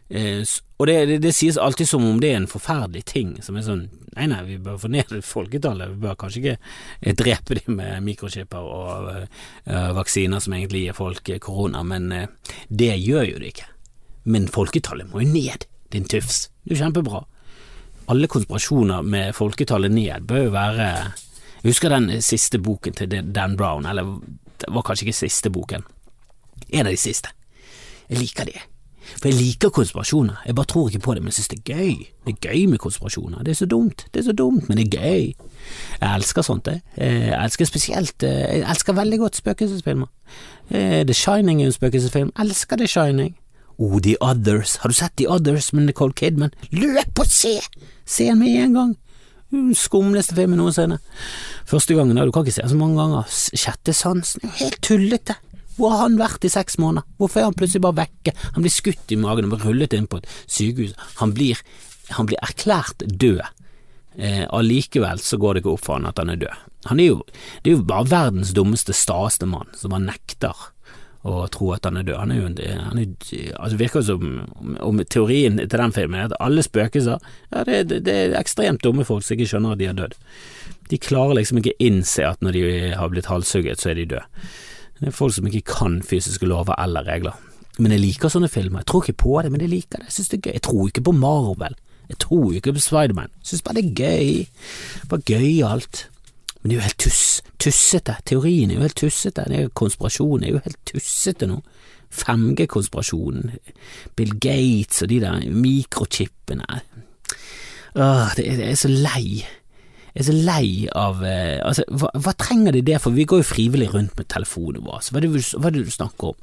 Eh, 0.09 0.43
og 0.79 0.87
det, 0.87 0.97
det, 1.11 1.17
det, 1.25 1.33
sies 1.35 1.57
alltid 1.59 1.89
som 1.89 2.05
om 2.07 2.21
det 2.23 2.29
er 2.31 2.37
en 2.39 2.51
forferdelig 2.51 3.03
ting, 3.11 3.33
som 3.43 3.57
er 3.59 3.65
sånn 3.67 3.89
Nei, 4.17 4.31
nei, 4.31 4.39
vi 4.47 4.55
bør 4.65 4.79
få 4.81 4.89
ned 4.89 5.11
folketallet, 5.29 5.91
vi 5.93 6.01
bør 6.07 6.15
kanskje 6.17 6.39
ikke 6.41 6.53
eh, 6.57 7.17
drepe 7.21 7.59
dem 7.59 7.75
med 7.77 8.05
mikrochipper 8.07 8.65
og 8.65 9.11
uh, 9.11 9.91
vaksiner 9.93 10.41
som 10.41 10.55
egentlig 10.57 10.87
gir 10.87 10.97
folk 10.97 11.29
korona, 11.45 11.83
men 11.85 12.07
uh, 12.15 12.55
det 12.73 12.95
gjør 12.95 13.27
jo 13.29 13.43
det 13.43 13.51
ikke. 13.51 13.67
Men 14.33 14.49
folketallet 14.49 15.11
må 15.11 15.21
jo 15.21 15.35
ned, 15.35 15.67
din 15.93 16.05
tufs. 16.09 16.47
Det 16.65 16.73
er 16.73 16.77
jo 16.77 16.85
kjempebra. 16.85 17.23
Alle 18.09 18.29
konspirasjoner 18.31 19.03
med 19.03 19.35
folketallet 19.35 19.91
ned 19.91 20.27
bør 20.27 20.45
jo 20.45 20.51
være 20.55 20.87
Jeg 21.63 21.73
husker 21.73 21.91
den 21.91 22.23
siste 22.23 22.59
boken 22.63 22.95
til 22.95 23.09
Dan 23.35 23.57
Brown, 23.57 23.87
eller 23.87 24.21
det 24.61 24.71
var 24.71 24.83
kanskje 24.87 25.07
ikke 25.07 25.19
siste 25.19 25.51
boken, 25.51 25.83
en 26.69 26.87
av 26.87 26.93
de 26.93 26.97
siste. 27.01 27.29
Jeg 28.09 28.19
liker 28.19 28.45
det. 28.45 28.61
For 29.07 29.31
jeg 29.31 29.39
liker 29.39 29.71
konspirasjoner, 29.71 30.43
jeg 30.47 30.55
bare 30.55 30.67
tror 30.67 30.89
ikke 30.89 31.05
på 31.05 31.15
det, 31.15 31.23
men 31.23 31.31
jeg 31.31 31.39
synes 31.39 31.49
det 31.49 31.59
er 31.59 31.75
gøy. 31.77 32.07
Det 32.27 32.35
er 32.35 32.49
gøy 32.49 32.67
med 32.71 32.79
konspirasjoner, 32.83 33.43
det 33.47 33.53
er 33.55 33.59
så 33.61 33.67
dumt, 33.71 34.07
det 34.15 34.21
er 34.21 34.25
så 34.27 34.33
dumt, 34.33 34.69
men 34.69 34.79
det 34.79 34.87
er 34.87 34.99
gøy. 34.99 35.49
Jeg 36.01 36.15
elsker 36.15 36.43
sånt, 36.43 36.67
jeg. 36.67 36.83
Jeg 36.97 37.45
elsker 37.45 37.65
spesielt 37.65 38.23
eh, 38.23 38.59
Jeg 38.59 38.65
elsker 38.71 38.93
veldig 38.93 39.19
godt 39.19 39.37
spøkelsesfilmer. 39.37 40.07
Eh, 40.71 41.03
The 41.07 41.15
Shining 41.15 41.63
er 41.63 41.71
en 41.71 41.73
spøkelsesfilm, 41.73 42.33
jeg 42.37 42.47
elsker 42.47 42.77
The 42.77 42.87
Shining. 42.87 43.37
Oh, 43.79 43.99
The 44.01 44.17
Others, 44.25 44.77
har 44.83 44.89
du 44.89 44.97
sett 44.97 45.17
The 45.21 45.27
Others 45.29 45.73
med 45.77 45.91
Nicole 45.91 46.15
Kidman? 46.17 46.55
Løp 46.73 47.21
og 47.21 47.29
se! 47.29 47.59
Se 48.09 48.29
den 48.31 48.39
med 48.41 48.55
en 48.63 48.77
gang! 48.79 48.95
Skumleste 49.77 50.35
filmen 50.35 50.59
noensinne. 50.59 50.97
Første 51.69 51.95
gangen, 51.95 52.17
du 52.19 52.33
kan 52.35 52.45
ikke 52.45 52.57
se 52.57 52.65
den 52.65 52.73
så 52.73 52.79
mange 52.81 52.97
ganger. 52.99 53.29
Sjette 53.31 53.95
sansen 53.95 54.49
helt 54.59 54.81
tullete. 54.85 55.37
Hvor 55.77 55.93
har 55.93 56.07
han 56.07 56.17
vært 56.19 56.47
i 56.49 56.51
seks 56.51 56.79
måneder? 56.81 57.05
Hvorfor 57.21 57.43
er 57.43 57.51
han 57.51 57.57
plutselig 57.57 57.85
bare 57.85 57.99
vekke? 58.01 58.33
Han 58.57 58.65
blir 58.65 58.73
skutt 58.73 59.13
i 59.13 59.19
magen 59.21 59.47
og 59.47 59.53
blir 59.55 59.67
rullet 59.69 59.95
inn 59.97 60.09
på 60.11 60.23
et 60.23 60.31
sykehus. 60.49 60.97
Han 61.21 61.35
blir, 61.37 61.61
han 62.17 62.29
blir 62.31 62.41
erklært 62.43 63.05
død. 63.05 63.45
Eh, 64.17 64.47
Allikevel 64.57 65.21
så 65.21 65.37
går 65.37 65.55
det 65.59 65.63
ikke 65.63 65.75
opp 65.77 65.85
for 65.85 65.99
han 65.99 66.09
at 66.09 66.23
han 66.23 66.33
er 66.33 66.41
død. 66.41 66.65
Han 66.89 67.03
er 67.03 67.11
jo, 67.11 67.21
det 67.63 67.71
er 67.71 67.77
jo 67.77 67.85
bare 67.93 68.09
verdens 68.09 68.55
dummeste, 68.57 68.97
staeste 68.97 69.47
mann 69.51 69.69
som 69.77 69.93
han 69.93 70.09
nekter 70.09 70.57
å 71.27 71.47
tro 71.53 71.73
at 71.75 71.87
han 71.89 71.99
er 71.99 72.07
død. 72.07 72.19
Han 72.21 72.33
er 72.33 72.39
jo 72.39 72.51
en, 72.51 72.59
han 72.87 73.01
er, 73.03 73.09
altså 73.59 73.81
virker 73.81 74.05
som 74.07 74.39
om 74.85 75.03
teorien 75.11 75.59
til 75.59 75.81
den 75.83 75.97
filmen 75.97 76.21
er 76.21 76.29
at 76.31 76.39
alle 76.43 76.65
spøkelser 76.65 77.19
ja, 77.19 77.65
det, 77.67 77.81
det, 77.91 78.03
det 78.07 78.15
er 78.15 78.39
ekstremt 78.39 78.85
dumme 78.85 79.07
folk 79.09 79.27
som 79.27 79.37
ikke 79.37 79.51
skjønner 79.53 79.75
at 79.75 79.83
de 79.83 79.91
har 79.91 79.99
dødd. 79.99 80.15
De 80.93 81.01
klarer 81.03 81.41
liksom 81.41 81.61
ikke 81.61 81.75
innse 81.83 82.25
at 82.29 82.45
når 82.45 82.57
de 82.57 82.65
har 82.95 83.11
blitt 83.11 83.31
halshugget, 83.31 83.83
så 83.83 83.91
er 83.91 83.99
de 83.99 84.09
døde. 84.15 84.47
Det 85.01 85.11
er 85.11 85.17
folk 85.17 85.35
som 85.37 85.49
ikke 85.51 85.67
kan 85.69 85.99
fysiske 86.07 86.49
lover 86.49 86.79
eller 86.81 87.05
regler. 87.05 87.35
Men 87.77 87.93
jeg 87.93 88.01
liker 88.01 88.33
sånne 88.33 88.49
filmer. 88.49 88.81
Jeg 88.81 88.89
tror 88.89 89.05
ikke 89.05 89.25
på 89.27 89.35
det, 89.45 89.51
men 89.53 89.61
jeg 89.61 89.73
liker 89.73 90.01
det. 90.01 90.09
Jeg 90.09 90.17
synes 90.17 90.31
det 90.33 90.39
er 90.39 90.47
gøy. 90.47 90.55
Jeg 90.57 90.65
tror 90.65 90.87
ikke 90.89 91.05
på 91.05 91.17
Marvel. 91.17 91.75
Jeg 92.09 92.21
tror 92.23 92.53
ikke 92.57 92.73
på 92.73 92.85
Spiderman. 92.85 93.33
Jeg 93.43 93.51
synes 93.51 93.65
bare 93.67 93.77
det 93.77 93.85
er 93.85 93.99
gøy. 94.01 94.47
Bare 95.11 95.27
gøyalt. 95.29 96.07
Men 96.67 96.73
det 96.73 96.75
er 96.75 96.81
jo 96.81 96.87
helt 96.89 96.99
tuss, 96.99 97.27
tussete. 97.63 98.15
Teorien 98.27 98.73
er 98.73 98.81
jo 98.81 98.83
helt 98.83 98.97
tussete. 98.99 99.45
Det 99.47 99.55
er 99.55 99.61
jo 99.69 99.73
konspirasjon 99.79 100.43
er 100.43 100.49
jo 100.51 100.63
helt 100.65 100.81
tussete 100.91 101.47
nå. 101.47 101.61
5G-konspirasjonen, 102.11 103.53
Bill 104.19 104.33
Gates 104.43 105.05
og 105.05 105.13
de 105.13 105.21
der 105.23 105.45
mikrochipene. 105.55 106.81
Åh, 107.95 108.33
det 108.35 108.49
er, 108.49 108.59
det 108.59 108.67
er 108.73 108.81
så 108.81 108.91
lei. 108.91 109.45
Jeg 109.45 110.25
er 110.25 110.27
så 110.27 110.35
lei 110.35 110.67
av 110.91 111.23
eh, 111.23 111.61
altså, 111.63 111.85
hva, 111.87 112.11
hva, 112.19 112.35
trenger 112.35 112.75
de 112.75 112.83
det 112.91 112.99
for? 113.05 113.15
Vi 113.15 113.29
går 113.31 113.45
jo 113.45 113.49
frivillig 113.53 113.93
rundt 113.95 114.19
med 114.19 114.27
telefonen 114.35 114.83
vår. 114.89 115.07
Hva 115.13 115.23
er 115.23 115.29
det, 115.29 115.45
hva 115.55 115.71
er 115.71 115.77
det 115.79 115.85
du 115.87 115.95
snakker 115.95 116.33
om? 116.33 116.43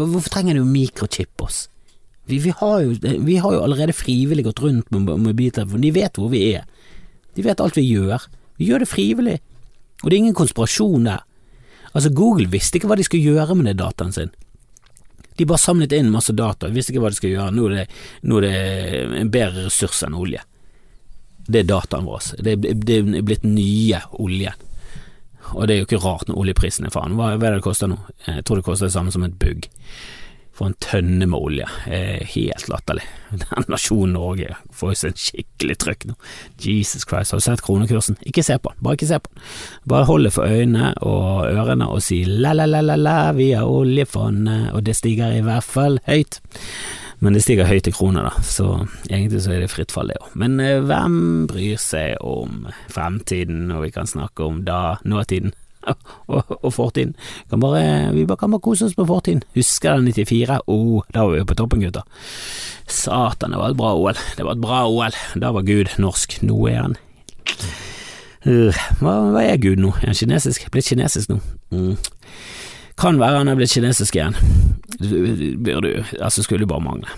Hvorfor 0.00 0.32
trenger 0.32 0.56
de 0.56 0.64
å 0.64 0.70
mikrochippe 0.70 1.44
oss? 1.44 1.66
Vi, 2.24 2.40
vi, 2.40 2.56
har 2.56 2.80
jo, 2.86 2.96
vi, 3.04 3.36
har 3.36 3.52
jo, 3.52 3.60
allerede 3.68 3.92
frivillig 4.00 4.48
gått 4.48 4.64
rundt 4.64 4.88
med 4.96 5.12
mobiltelefonen. 5.12 5.84
De 5.84 5.94
vet 6.00 6.24
hvor 6.24 6.32
vi 6.32 6.46
er. 6.54 6.64
De 7.36 7.44
vet 7.44 7.60
alt 7.60 7.76
vi 7.76 7.84
gjør. 7.84 8.30
Vi 8.56 8.70
gjør 8.70 8.84
det 8.84 8.90
frivillig. 8.90 9.38
Og 10.02 10.10
det 10.10 10.16
er 10.16 10.22
ingen 10.24 10.36
konspirasjon 10.36 11.08
der. 11.08 11.22
Altså, 11.92 12.10
Google 12.12 12.48
visste 12.52 12.76
ikke 12.78 12.90
hva 12.90 12.98
de 12.98 13.06
skulle 13.06 13.24
gjøre 13.24 13.56
med 13.56 13.70
den 13.70 13.80
dataen 13.80 14.12
sin. 14.12 14.34
De 15.36 15.44
bare 15.48 15.60
samlet 15.60 15.92
inn 15.92 16.12
masse 16.12 16.32
data, 16.36 16.68
visste 16.72 16.92
ikke 16.92 17.02
hva 17.04 17.12
de 17.12 17.18
skulle 17.18 17.36
gjøre. 17.36 17.54
Nå 17.56 17.68
er 17.68 17.74
det, 17.74 17.86
nå 18.24 18.40
er 18.40 18.46
det 18.46 19.22
en 19.22 19.32
bedre 19.32 19.66
ressurs 19.68 20.02
enn 20.06 20.16
olje. 20.16 20.42
Det 21.46 21.62
er 21.62 21.68
dataen 21.68 22.08
vår. 22.08 22.30
Det, 22.42 22.56
det 22.84 23.00
er 23.00 23.26
blitt 23.26 23.44
nye 23.46 24.00
olje. 24.18 24.52
Og 25.54 25.66
det 25.68 25.76
er 25.76 25.82
jo 25.82 25.86
ikke 25.86 26.02
rart 26.02 26.28
når 26.28 26.40
oljeprisen 26.42 26.88
er 26.88 26.94
faen. 26.94 27.14
Hva, 27.18 27.34
hva 27.36 27.48
er 27.48 27.56
det 27.56 27.60
det 27.60 27.66
koster 27.68 27.90
nå? 27.92 27.98
Jeg 28.26 28.44
tror 28.46 28.60
det 28.60 28.66
koster 28.66 28.88
det 28.88 28.96
samme 28.96 29.12
som 29.14 29.24
et 29.26 29.36
bugg. 29.38 29.68
For 30.56 30.70
en 30.70 30.76
tønne 30.80 31.26
med 31.28 31.36
olje. 31.36 31.66
Helt 32.32 32.68
latterlig. 32.72 33.04
Den 33.42 33.66
nasjonen 33.68 34.14
Norge 34.16 34.54
får 34.72 34.92
jo 34.92 34.98
seg 35.00 35.12
en 35.12 35.20
skikkelig 35.20 35.76
trøkk 35.82 36.06
nå. 36.08 36.16
Jesus 36.62 37.04
Christ, 37.04 37.34
har 37.34 37.42
du 37.42 37.44
sett 37.44 37.64
kronekursen? 37.66 38.16
Ikke 38.24 38.44
se 38.46 38.56
på 38.56 38.72
den, 38.72 38.82
bare 38.86 38.96
ikke 38.96 39.10
se 39.10 39.18
på 39.20 39.32
den. 39.32 39.42
Bare 39.92 40.08
hold 40.08 40.28
det 40.28 40.32
for 40.36 40.48
øynene 40.48 40.92
og 41.04 41.48
ørene 41.50 41.88
og 41.92 42.00
si 42.04 42.22
la-la-la-la, 42.24 43.18
vi 43.36 43.50
har 43.52 43.68
oljefondet, 43.68 44.70
og 44.72 44.86
det 44.86 44.96
stiger 44.96 45.36
i 45.36 45.44
hvert 45.44 45.66
fall 45.66 46.00
høyt. 46.08 46.40
Men 47.24 47.36
det 47.36 47.46
stiger 47.46 47.68
høyt 47.68 47.88
i 47.88 47.94
kroner, 47.96 48.28
da, 48.28 48.42
så 48.44 48.70
egentlig 49.08 49.40
så 49.44 49.54
er 49.56 49.62
det 49.64 49.70
fritt 49.72 49.92
fall, 49.94 50.12
det 50.12 50.18
òg. 50.20 50.34
Men 50.36 50.58
eh, 50.60 50.82
hvem 50.84 51.46
bryr 51.48 51.80
seg 51.80 52.20
om 52.24 52.66
fremtiden 52.92 53.70
og 53.72 53.86
vi 53.86 53.92
kan 53.94 54.08
snakke 54.08 54.44
om 54.44 54.60
da 54.66 54.98
nåtiden? 55.08 55.54
og, 56.32 56.56
og 56.60 56.72
fortiden. 56.74 57.14
Kan 57.50 57.62
bare, 57.62 58.12
vi 58.14 58.26
bare, 58.26 58.40
kan 58.40 58.52
bare 58.54 58.64
kose 58.64 58.88
oss 58.88 58.96
på 58.98 59.06
fortiden. 59.08 59.44
Husker 59.56 60.00
den 60.00 60.12
94? 60.12 60.60
Oh, 60.66 61.02
da 61.14 61.26
var 61.26 61.36
vi 61.36 61.46
på 61.48 61.58
toppen, 61.58 61.84
gutter. 61.84 62.06
Satan, 62.86 63.54
det 63.54 63.60
var 63.60 63.74
et 63.74 63.80
bra 63.80 63.94
OL. 63.96 64.18
Det 64.36 64.46
var 64.46 64.56
et 64.56 64.62
bra 64.62 64.84
OL. 64.90 65.20
Da 65.42 65.52
var 65.54 65.66
Gud 65.66 65.96
norsk. 66.02 66.40
Nå 66.46 66.58
er 66.70 66.82
han 66.82 66.98
uh, 68.46 68.84
hva, 69.00 69.14
hva, 69.32 69.42
er 69.42 69.58
Gud 69.62 69.80
nå? 69.82 69.94
Er 70.02 70.12
han 70.12 70.18
kinesisk? 70.18 70.68
Blitt 70.72 70.90
kinesisk 70.90 71.32
nå? 71.32 71.40
Mm. 71.74 71.96
Kan 72.96 73.20
være 73.20 73.42
han 73.42 73.50
er 73.52 73.58
blitt 73.58 73.74
kinesisk 73.74 74.16
igjen. 74.16 74.36
Bør 75.64 75.82
du, 75.84 75.90
altså 76.20 76.44
skulle 76.46 76.68
bare 76.68 76.84
mangle. 76.84 77.10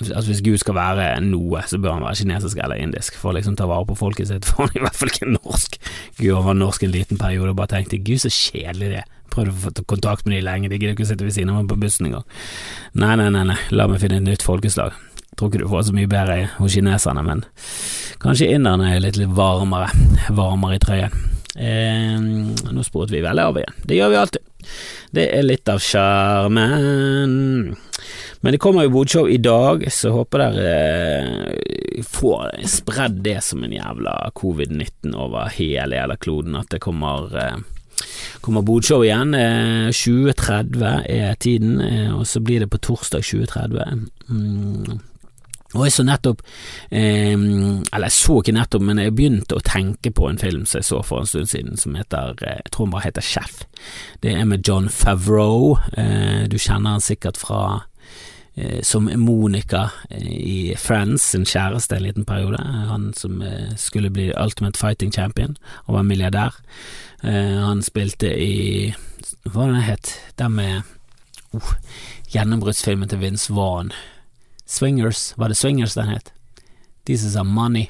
Altså 0.00 0.24
Hvis 0.30 0.42
Gud 0.42 0.58
skal 0.58 0.74
være 0.74 1.08
noe, 1.20 1.60
så 1.68 1.78
bør 1.78 1.98
han 1.98 2.04
være 2.06 2.22
kinesisk 2.22 2.60
eller 2.64 2.80
indisk, 2.80 3.16
for 3.20 3.30
å 3.30 3.36
liksom 3.36 3.58
ta 3.60 3.66
vare 3.68 3.84
på 3.86 3.98
folket 3.98 4.30
sitt, 4.30 4.46
for 4.48 4.64
han 4.64 4.72
er 4.72 4.80
i 4.80 4.84
hvert 4.86 4.98
fall 4.98 5.12
ikke 5.12 5.32
norsk. 5.34 5.76
Gud 6.18 6.46
var 6.48 6.56
norsk 6.58 6.86
en 6.86 6.94
liten 6.94 7.20
periode 7.20 7.52
og 7.52 7.58
bare 7.60 7.74
tenkte 7.74 8.00
gud 8.00 8.22
så 8.24 8.32
kjedelig 8.32 8.88
det 8.94 9.02
er. 9.02 9.10
Prøvde 9.32 9.52
å 9.52 9.60
få 9.64 9.86
kontakt 9.88 10.26
med 10.26 10.36
de 10.36 10.42
lenge, 10.44 10.68
de 10.68 10.80
gidder 10.80 10.96
ikke 10.96 11.06
å 11.06 11.10
sitte 11.12 11.24
ved 11.24 11.36
siden 11.36 11.52
av 11.52 11.60
meg 11.60 11.70
på 11.70 11.78
bussen 11.80 12.08
engang. 12.08 12.26
Nei, 12.96 13.14
nei, 13.20 13.28
nei, 13.32 13.44
nei, 13.52 13.58
la 13.72 13.86
meg 13.88 14.02
finne 14.02 14.18
et 14.20 14.26
nytt 14.26 14.44
folkeslag. 14.44 14.96
Tror 15.36 15.48
ikke 15.48 15.62
du 15.62 15.68
får 15.70 15.86
så 15.88 15.94
mye 15.96 16.10
bedre 16.12 16.50
hos 16.58 16.74
kineserne, 16.76 17.22
men 17.24 17.44
kanskje 18.20 18.50
inderne 18.52 18.90
er 18.92 19.00
litt, 19.00 19.16
litt 19.20 19.32
varmere, 19.36 19.88
varmere 20.36 20.76
i 20.76 20.82
trøyen. 20.82 21.14
Eh, 21.52 22.16
nå 22.72 22.84
sporet 22.84 23.12
vi 23.12 23.24
veldig 23.24 23.44
av 23.44 23.56
igjen. 23.60 23.80
Det 23.88 23.96
gjør 23.96 24.12
vi 24.12 24.20
alltid. 24.20 24.42
Det 25.12 25.26
er 25.36 25.44
litt 25.44 25.68
av 25.68 25.80
sjarmen. 25.84 27.32
Men 28.42 28.54
det 28.54 28.60
kommer 28.62 28.86
jo 28.86 28.94
bodshow 28.96 29.28
i 29.30 29.38
dag, 29.38 29.84
så 29.92 30.10
håper 30.16 30.42
dere 30.42 30.72
eh, 31.52 32.02
får 32.06 32.58
spredd 32.66 33.20
det 33.22 33.38
som 33.46 33.62
en 33.62 33.76
jævla 33.76 34.16
covid-19 34.38 35.14
over 35.14 35.52
hele 35.54 36.00
jævla 36.00 36.18
kloden, 36.18 36.58
at 36.58 36.72
det 36.74 36.82
kommer 36.82 37.38
eh, 37.38 37.60
kommer 38.42 38.66
bodshow 38.66 39.04
igjen. 39.06 39.36
2030 39.94 40.82
eh, 40.82 41.30
er 41.30 41.38
tiden, 41.38 41.78
og 42.16 42.26
så 42.26 42.42
blir 42.42 42.64
det 42.64 42.70
på 42.72 42.82
torsdag 42.82 43.22
2030. 43.22 44.06
Mm. 44.28 45.00
Og 45.72 45.86
jeg 45.86 45.94
så 45.94 46.04
nettopp, 46.04 46.42
eh, 46.90 47.32
eller 47.32 48.08
jeg 48.10 48.16
så 48.16 48.40
ikke 48.40 48.56
nettopp, 48.56 48.82
men 48.84 49.00
jeg 49.00 49.14
begynte 49.16 49.56
å 49.56 49.64
tenke 49.64 50.12
på 50.12 50.28
en 50.28 50.40
film 50.40 50.66
som 50.66 50.82
jeg 50.82 50.88
så 50.90 51.00
for 51.06 51.22
en 51.22 51.30
stund 51.30 51.48
siden, 51.48 51.78
som 51.80 51.96
heter, 51.96 52.34
jeg 52.40 52.68
tror 52.70 52.86
den 52.86 52.92
bare 52.92 53.06
heter 53.06 53.24
Chef. 53.24 53.62
Det 54.20 54.34
er 54.36 54.44
med 54.44 54.68
John 54.68 54.90
Favreau, 54.92 55.78
eh, 55.96 56.44
du 56.48 56.58
kjenner 56.58 56.98
han 56.98 57.04
sikkert 57.04 57.40
fra 57.40 57.86
som 58.82 59.08
Monica 59.16 59.90
eh, 60.10 60.26
i 60.28 60.74
Friends, 60.78 61.22
sin 61.22 61.46
kjæreste 61.48 61.96
en 61.96 62.02
liten 62.02 62.26
periode, 62.28 62.60
han 62.62 63.12
som 63.16 63.42
eh, 63.42 63.72
skulle 63.76 64.10
bli 64.12 64.32
Ultimate 64.36 64.78
Fighting 64.78 65.12
Champion, 65.12 65.56
og 65.86 65.94
var 65.94 66.02
milliardær. 66.02 66.60
han 67.22 67.82
spilte 67.82 68.26
i, 68.34 68.92
hva 69.44 69.52
var 69.54 69.68
det 69.68 69.74
den 69.74 69.86
het, 69.86 70.08
den 70.38 70.56
med 70.56 70.80
oh, 71.54 71.74
gjennombruddsfilmen 72.34 73.08
til 73.08 73.20
Vince 73.20 73.54
Vaughn. 73.54 73.92
Swingers, 74.66 75.32
var 75.36 75.48
det 75.48 75.56
Swingers 75.56 75.94
den 75.94 76.10
het? 76.10 76.32
De 77.06 77.18
som 77.18 77.30
sa 77.30 77.42
money. 77.46 77.86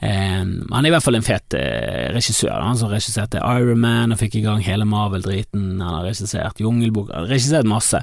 Han 0.00 0.78
er 0.78 0.88
i 0.88 0.92
hvert 0.94 1.02
fall 1.02 1.18
en 1.18 1.26
fet 1.26 1.56
uh, 1.58 2.08
regissør. 2.14 2.54
Han 2.62 2.78
som 2.78 2.92
regisserte 2.92 3.42
Iron 3.42 3.80
Man 3.82 4.14
og 4.14 4.20
fikk 4.20 4.38
i 4.38 4.44
gang 4.44 4.62
hele 4.62 4.86
Marvel-driten. 4.88 5.80
Han 5.82 5.98
har 5.98 6.06
regissert 6.06 6.62
Jungelbok, 6.62 7.10
han 7.10 7.26
har 7.26 7.32
regissert 7.34 7.68
masse. 7.68 8.02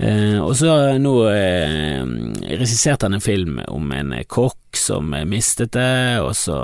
Uh, 0.00 0.40
og 0.42 0.54
så 0.58 0.74
nå 0.98 1.14
uh, 1.30 2.02
regisserte 2.48 3.06
han 3.06 3.18
en 3.18 3.24
film 3.24 3.60
om 3.68 3.92
en 3.94 4.16
kokk 4.26 4.67
som 4.80 5.14
mistet 5.28 5.74
det, 5.76 6.20
og 6.24 6.34
så 6.38 6.58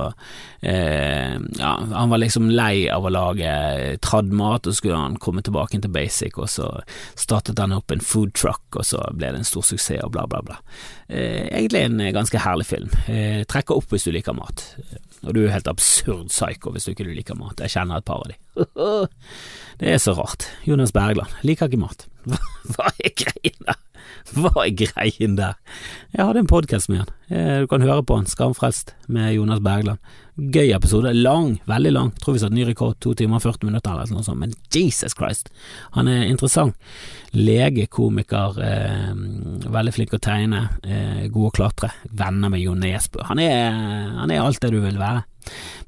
Ja, 0.65 1.73
han 1.93 2.09
var 2.09 2.23
liksom 2.23 2.47
lei 2.49 2.87
av 2.89 3.05
å 3.05 3.11
lage 3.13 3.51
traddmat, 4.01 4.65
og 4.65 4.73
så 4.73 4.79
skulle 4.79 4.97
han 4.97 5.19
komme 5.21 5.43
tilbake 5.45 5.77
til 5.77 5.93
basic, 5.93 6.39
og 6.41 6.49
så 6.49 6.71
startet 7.21 7.61
han 7.61 7.75
opp 7.77 7.93
en 7.93 8.01
food 8.01 8.33
truck, 8.33 8.65
og 8.73 8.87
så 8.89 9.03
ble 9.13 9.35
det 9.35 9.43
en 9.43 9.45
stor 9.45 9.67
suksess, 9.69 10.01
og 10.07 10.15
bla, 10.15 10.25
bla, 10.31 10.41
bla. 10.41 10.57
egentlig 11.11 11.85
en 11.85 12.01
ganske 12.17 12.41
herlig 12.47 12.65
film. 12.71 12.89
trekker 13.51 13.77
opp 13.77 13.93
hvis 13.93 14.09
du 14.09 14.15
liker 14.17 14.33
mat. 14.39 14.65
Og 15.25 15.35
du 15.37 15.45
er 15.45 15.55
helt 15.55 15.69
absurd 15.71 16.29
psycho 16.33 16.73
hvis 16.75 16.87
du 16.87 16.93
ikke 16.93 17.07
liker 17.09 17.39
mat. 17.39 17.61
Jeg 17.65 17.73
kjenner 17.77 18.01
et 18.01 18.09
par 18.09 18.25
av 18.25 18.33
de. 18.33 18.39
Det 19.81 19.95
er 19.95 20.03
så 20.03 20.15
rart. 20.17 20.47
Jonas 20.69 20.93
Bergland 20.95 21.33
liker 21.47 21.71
ikke 21.71 21.81
mat. 21.81 22.07
Hva 22.75 22.93
er 23.01 23.15
greia? 23.19 23.77
Hva 24.33 24.53
er 24.65 24.73
greien 24.73 25.35
der? 25.37 25.59
Jeg 26.15 26.25
hadde 26.25 26.41
en 26.41 26.49
podkast 26.49 26.89
med 26.89 27.03
han. 27.03 27.11
Eh, 27.29 27.57
du 27.65 27.67
kan 27.69 27.83
høre 27.85 28.05
på 28.07 28.17
han, 28.17 28.29
Skamfrelst, 28.29 28.95
med 29.13 29.35
Jonas 29.37 29.61
Bergland. 29.65 30.01
Gøy 30.35 30.73
episode. 30.75 31.13
Lang, 31.13 31.59
veldig 31.69 31.93
lang. 31.93 32.09
Tror 32.23 32.37
vi 32.37 32.41
satte 32.41 32.57
ny 32.57 32.65
rekord, 32.67 32.97
to 33.05 33.13
timer 33.19 33.37
og 33.37 33.45
40 33.45 33.69
minutter 33.69 33.93
eller 33.93 34.17
noe 34.17 34.25
sånt. 34.25 34.41
Men 34.41 34.55
Jesus 34.73 35.13
Christ, 35.19 35.53
han 35.95 36.09
er 36.09 36.25
interessant. 36.31 36.79
Lege, 37.37 37.85
komiker, 37.93 38.57
eh, 38.65 39.13
veldig 39.77 39.95
flink 39.95 40.17
å 40.17 40.23
tegne, 40.25 40.65
eh, 40.83 41.29
god 41.29 41.51
å 41.51 41.55
klatre. 41.61 41.93
Venner 42.09 42.49
med 42.49 42.65
Jo 42.65 42.75
Nesbø. 42.75 43.27
Han 43.29 43.45
han 43.45 44.31
er 44.31 44.41
alt 44.41 44.61
det 44.61 44.73
du 44.73 44.81
vil 44.81 44.97
være. 44.97 45.25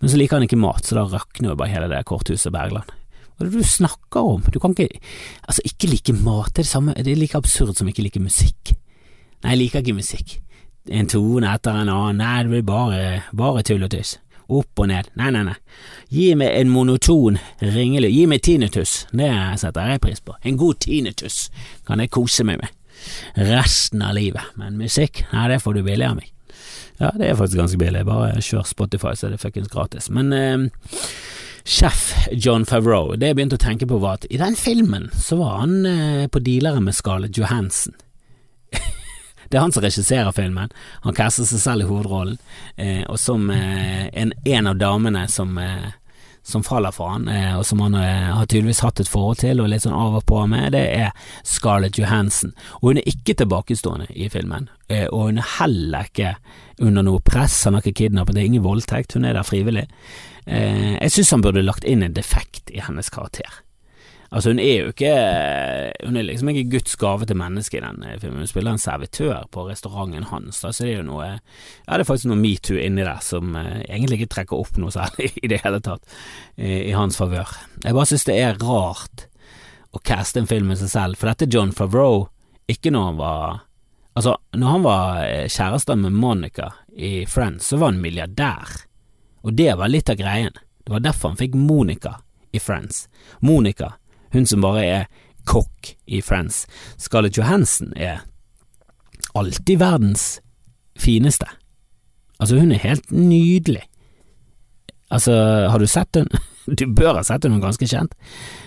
Men 0.00 0.10
så 0.10 0.18
liker 0.20 0.36
han 0.36 0.46
ikke 0.46 0.60
mat, 0.60 0.84
så 0.84 0.98
da 0.98 1.06
rakner 1.08 1.50
jo 1.50 1.56
bare 1.56 1.72
hele 1.72 1.88
det 1.88 2.04
korthuset 2.04 2.52
Bergland. 2.52 2.92
Hva 3.36 3.44
er 3.44 3.52
det 3.52 3.60
du 3.60 3.68
snakker 3.68 4.28
om? 4.34 4.44
Du 4.48 4.58
kan 4.62 4.72
ikke 4.72 5.00
Altså, 5.46 5.62
ikke 5.64 5.90
like 5.92 6.12
mat, 6.16 6.52
det 6.54 6.62
er 6.62 6.64
det 6.64 6.72
samme, 6.72 6.94
det 6.96 7.12
er 7.12 7.20
like 7.20 7.36
absurd 7.36 7.76
som 7.76 7.88
ikke 7.88 8.02
like 8.06 8.20
musikk. 8.20 8.72
Nei, 9.44 9.52
jeg 9.52 9.60
liker 9.60 9.82
ikke 9.84 9.98
musikk. 9.98 10.38
En 10.88 11.10
tone 11.10 11.50
etter 11.50 11.74
en 11.74 11.90
annen, 11.90 12.22
nei, 12.22 12.42
det 12.46 12.52
blir 12.52 12.64
bare, 12.66 13.02
bare 13.36 13.64
tull 13.66 13.84
og 13.84 13.92
tuss. 13.92 14.16
Opp 14.46 14.78
og 14.78 14.88
ned, 14.88 15.10
nei, 15.18 15.32
nei, 15.34 15.42
nei. 15.48 15.56
Gi 16.14 16.30
meg 16.38 16.54
en 16.54 16.70
monoton 16.70 17.38
ringelyd, 17.60 18.14
gi 18.14 18.26
meg 18.30 18.44
tinnitus, 18.46 19.00
det 19.10 19.30
setter 19.58 19.90
jeg 19.90 20.02
pris 20.04 20.22
på. 20.22 20.36
En 20.46 20.58
god 20.60 20.78
tinnitus 20.86 21.48
kan 21.86 22.00
jeg 22.00 22.14
kose 22.14 22.46
meg 22.46 22.62
med 22.62 22.72
resten 23.36 24.02
av 24.06 24.14
livet, 24.16 24.54
men 24.56 24.78
musikk, 24.78 25.24
nei, 25.34 25.48
det 25.50 25.60
får 25.62 25.76
du 25.76 25.82
billig 25.86 26.06
av 26.06 26.16
meg. 26.20 26.30
Ja, 26.96 27.10
det 27.12 27.26
er 27.28 27.36
faktisk 27.36 27.60
ganske 27.60 27.80
billig, 27.80 28.06
bare 28.08 28.38
kjør 28.40 28.64
Spotify, 28.64 29.12
så 29.18 29.28
er 29.28 29.34
det 29.34 29.42
fuckings 29.42 29.68
gratis. 29.68 30.08
Men 30.14 30.32
eh, 30.32 31.02
Chef 31.66 32.28
John 32.32 32.62
Favreau, 32.64 33.16
det 33.18 33.32
jeg 33.32 33.36
begynte 33.40 33.56
å 33.58 33.60
tenke 33.64 33.88
på 33.90 33.98
var 33.98 34.20
at 34.20 34.26
i 34.30 34.38
den 34.38 34.54
filmen 34.54 35.08
så 35.18 35.40
var 35.40 35.64
han 35.64 35.80
eh, 35.90 36.26
på 36.30 36.38
dealere 36.38 36.78
med 36.78 36.94
Scarlett 36.94 37.34
Johansen. 37.34 37.96
det 39.50 39.58
er 39.58 39.64
han 39.64 39.74
som 39.74 39.82
regisserer 39.82 40.30
filmen, 40.36 40.70
han 41.02 41.16
caster 41.16 41.48
seg 41.48 41.58
selv 41.64 41.82
i 41.82 41.88
hovedrollen, 41.88 42.36
eh, 42.78 43.02
og 43.10 43.18
som 43.18 43.50
eh, 43.50 44.06
en, 44.14 44.30
en, 44.46 44.68
av 44.70 44.78
damene 44.78 45.24
som, 45.26 45.58
eh, 45.58 45.88
som 46.46 46.62
faller 46.62 46.94
for 46.94 47.16
han, 47.16 47.26
eh, 47.34 47.56
og 47.58 47.66
som 47.66 47.82
han 47.82 47.98
eh, 47.98 48.30
har 48.30 48.46
tydeligvis 48.46 48.84
hatt 48.86 49.02
et 49.02 49.10
forhold 49.10 49.42
til 49.42 49.64
og 49.64 49.72
litt 49.72 49.88
sånn 49.88 49.98
av 49.98 50.20
og 50.20 50.24
på 50.30 50.44
med, 50.46 50.70
det 50.76 50.84
er 51.00 51.34
Scarlett 51.42 51.98
Johansen. 51.98 52.54
Og 52.78 52.92
hun 52.92 53.02
er 53.02 53.10
ikke 53.10 53.34
tilbakestående 53.42 54.06
i 54.14 54.30
filmen, 54.30 54.70
og 55.10 55.18
hun 55.18 55.42
er 55.42 55.50
heller 55.56 56.06
ikke 56.06 56.36
under 56.78 57.02
noe 57.02 57.26
press, 57.26 57.58
han 57.66 57.74
har 57.74 57.82
ikke 57.82 58.04
kidnappet, 58.04 58.38
det 58.38 58.44
er 58.44 58.50
ingen 58.52 58.66
voldtekt, 58.70 59.18
hun 59.18 59.26
er 59.26 59.34
der 59.34 59.50
frivillig. 59.50 59.88
Eh, 60.46 60.96
jeg 61.00 61.12
synes 61.12 61.32
han 61.34 61.42
burde 61.44 61.64
lagt 61.64 61.84
inn 61.84 62.04
en 62.06 62.14
defekt 62.14 62.70
i 62.70 62.82
hennes 62.84 63.10
karakter. 63.10 63.62
Altså 64.26 64.50
Hun 64.50 64.58
er 64.58 64.80
jo 64.80 64.90
ikke 64.90 65.10
Hun 66.02 66.16
er 66.18 66.24
liksom 66.26 66.48
ikke 66.50 66.70
Guds 66.72 66.96
gave 66.98 67.26
til 67.28 67.38
mennesket 67.38 67.78
i 67.78 67.84
den 67.84 68.02
eh, 68.02 68.18
filmen. 68.22 68.42
Hun 68.42 68.50
spiller 68.50 68.74
en 68.74 68.82
servitør 68.82 69.46
på 69.54 69.66
restauranten 69.68 70.26
hans, 70.32 70.60
da, 70.62 70.72
så 70.74 70.84
det 70.84 70.92
er 70.92 70.98
jo 71.00 71.08
noe 71.10 71.28
Ja, 71.28 71.94
det 71.94 72.00
er 72.02 72.08
faktisk 72.08 72.30
noe 72.32 72.40
metoo 72.40 72.78
inni 72.80 73.06
der 73.06 73.22
som 73.24 73.54
eh, 73.58 73.84
egentlig 73.86 74.20
ikke 74.20 74.34
trekker 74.36 74.58
opp 74.58 74.80
noe 74.82 74.94
særlig 74.94 75.30
i 75.44 75.50
det 75.52 75.62
hele 75.64 75.80
tatt 75.84 76.02
i, 76.56 76.90
i 76.90 76.94
hans 76.96 77.18
favør. 77.18 77.54
Jeg 77.84 77.94
bare 77.94 78.10
synes 78.10 78.26
det 78.28 78.38
er 78.42 78.58
rart 78.62 79.28
å 79.94 80.02
caste 80.04 80.42
en 80.42 80.50
film 80.50 80.72
med 80.72 80.80
seg 80.80 80.90
selv, 80.92 81.18
for 81.18 81.30
dette 81.30 81.46
er 81.46 81.54
John 81.54 81.72
Favreau, 81.72 82.26
ikke 82.70 82.92
når 82.92 83.08
han 83.12 83.22
var 83.22 83.62
Altså, 84.16 84.32
når 84.56 84.70
han 84.72 84.84
var 84.86 85.18
eh, 85.26 85.48
kjæreste 85.52 85.92
med 86.00 86.14
Monica 86.16 86.70
i 86.96 87.26
Friends, 87.28 87.66
så 87.68 87.76
var 87.76 87.90
han 87.90 87.98
milliardær. 88.00 88.70
Og 89.46 89.54
det 89.54 89.70
var 89.78 89.90
litt 89.92 90.10
av 90.10 90.18
greien. 90.18 90.54
Det 90.84 90.92
var 90.92 91.04
derfor 91.04 91.32
han 91.32 91.38
fikk 91.38 91.54
Monica 91.54 92.16
i 92.54 92.60
Friends. 92.62 93.06
Monica, 93.40 93.92
hun 94.34 94.46
som 94.46 94.64
bare 94.64 94.84
er 94.84 95.06
kokk 95.46 95.92
i 96.10 96.20
Friends. 96.22 96.64
Scarlett 96.98 97.38
Johansen 97.38 97.92
er 97.94 98.24
alltid 99.38 99.78
verdens 99.78 100.40
fineste. 100.98 101.46
Altså, 102.40 102.58
hun 102.58 102.72
er 102.74 102.82
helt 102.82 103.10
nydelig. 103.14 103.84
Altså, 105.10 105.32
har 105.70 105.78
du 105.78 105.86
sett 105.86 106.18
hun? 106.18 106.30
Du 106.66 106.82
bør 106.90 107.20
ha 107.20 107.22
sett 107.22 107.44
hun, 107.46 107.52
hun 107.54 107.60
er 107.60 107.68
ganske 107.68 107.86
kjent. 107.86 108.16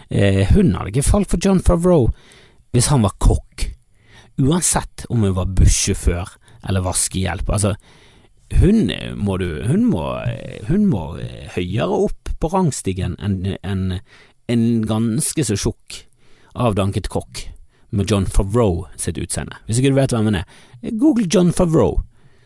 Eh, 0.07 0.45
hun 0.53 0.71
hadde 0.77 0.93
ikke 0.93 1.03
falt 1.03 1.27
for 1.27 1.41
John 1.43 1.59
Favreau 1.59 2.13
hvis 2.71 2.87
han 2.93 3.01
var 3.03 3.17
kokk, 3.19 3.65
uansett 4.39 5.03
om 5.11 5.25
hun 5.25 5.33
var 5.35 5.49
bussjåfør 5.57 6.31
eller 6.69 6.85
vaskehjelp. 6.85 7.49
Altså, 7.51 7.73
hun 8.57 8.89
må 9.15 9.37
du 9.37 9.47
hun 9.67 9.85
må, 9.91 10.03
hun 10.67 10.87
må 10.89 11.03
høyere 11.55 12.03
opp 12.07 12.31
på 12.39 12.49
rangstigen 12.53 13.15
enn 13.21 13.55
en, 13.61 13.99
en 14.49 14.65
ganske 14.87 15.45
så 15.45 15.57
tjukk, 15.59 16.03
avdanket 16.55 17.09
kokk 17.13 17.45
med 17.89 18.11
John 18.11 18.25
Favreau 18.25 18.87
sitt 18.97 19.17
utseende. 19.17 19.57
Hvis 19.65 19.79
ikke 19.79 19.93
du 19.93 19.97
vet 19.97 20.13
hvem 20.13 20.29
han 20.29 20.41
er, 20.41 20.49
google 21.01 21.27
John 21.29 21.51
Favreau, 21.55 22.01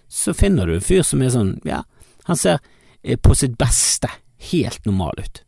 så 0.08 0.34
finner 0.38 0.68
du 0.68 0.78
en 0.78 0.86
fyr 0.86 1.04
som 1.08 1.24
er 1.24 1.34
sånn, 1.34 1.56
ja, 1.68 1.82
han 2.30 2.40
ser 2.40 2.60
eh, 3.02 3.18
på 3.20 3.36
sitt 3.36 3.58
beste 3.60 4.12
helt 4.52 4.86
normal 4.86 5.20
ut. 5.20 5.42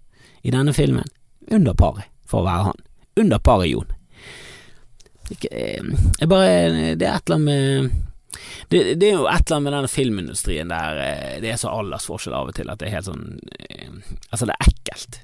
I 0.46 0.54
denne 0.54 0.74
filmen 0.76 1.08
under 1.52 1.76
paret, 1.78 2.10
for 2.28 2.42
å 2.42 2.48
være 2.48 2.72
han. 2.72 2.82
Under 3.22 3.40
paret, 3.40 3.70
Jon. 3.72 3.94
Eh, 5.50 5.82
jeg 6.20 6.30
bare 6.30 6.96
Det 7.00 7.08
er 7.08 7.16
et 7.16 7.30
eller 7.30 7.40
annet 7.40 7.46
med 7.48 7.96
det, 8.72 8.96
det, 9.00 9.10
er 9.10 9.16
jo 9.20 9.28
et 9.30 9.46
eller 9.46 9.58
annet 9.58 9.68
med 9.68 9.78
denne 9.78 9.92
filmindustrien 9.92 10.74
der 10.74 11.00
eh, 11.04 11.38
det 11.44 11.54
er 11.54 11.62
så 11.62 11.74
aldersforskjell 11.76 12.36
av 12.38 12.52
og 12.52 12.58
til 12.58 12.72
at 12.72 12.82
det 12.82 12.90
er 12.90 12.98
helt 12.98 13.10
sånn 13.10 13.26
eh, 13.70 13.96
Altså, 14.32 14.48
det 14.50 14.56
er 14.56 14.70
ekkelt. 14.70 15.22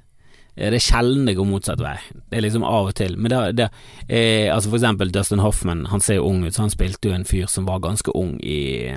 Eh, 0.55 0.69
det 0.69 0.79
er 0.79 0.85
sjelden 0.85 1.27
det 1.27 1.37
går 1.37 1.47
motsatt 1.47 1.81
vei. 1.83 1.97
Det 2.29 2.39
er 2.39 2.45
liksom 2.45 2.65
av 2.67 2.91
og 2.91 2.95
til. 2.99 3.17
Men 3.17 3.33
det, 3.33 3.41
det 3.59 3.69
eh, 4.07 4.47
altså 4.53 4.71
for 4.71 4.79
eksempel 4.79 5.13
Dustin 5.13 5.43
Hoffman, 5.43 5.87
han 5.91 6.03
ser 6.03 6.19
jo 6.19 6.27
ung 6.29 6.43
ut, 6.45 6.53
så 6.55 6.65
han 6.65 6.73
spilte 6.73 7.09
jo 7.09 7.15
en 7.15 7.27
fyr 7.27 7.49
som 7.51 7.67
var 7.69 7.83
ganske 7.83 8.13
ung 8.17 8.37
i, 8.43 8.91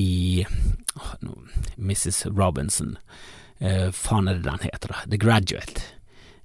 i 0.00 0.12
oh, 0.44 1.12
no, 1.22 1.38
Mrs. 1.76 2.26
Robinson. 2.32 2.96
Eh, 3.58 3.90
faen 3.94 4.28
er 4.28 4.40
det 4.40 4.48
den 4.48 4.66
heter, 4.66 4.94
da? 4.94 5.04
The 5.10 5.20
Graduate. 5.20 5.90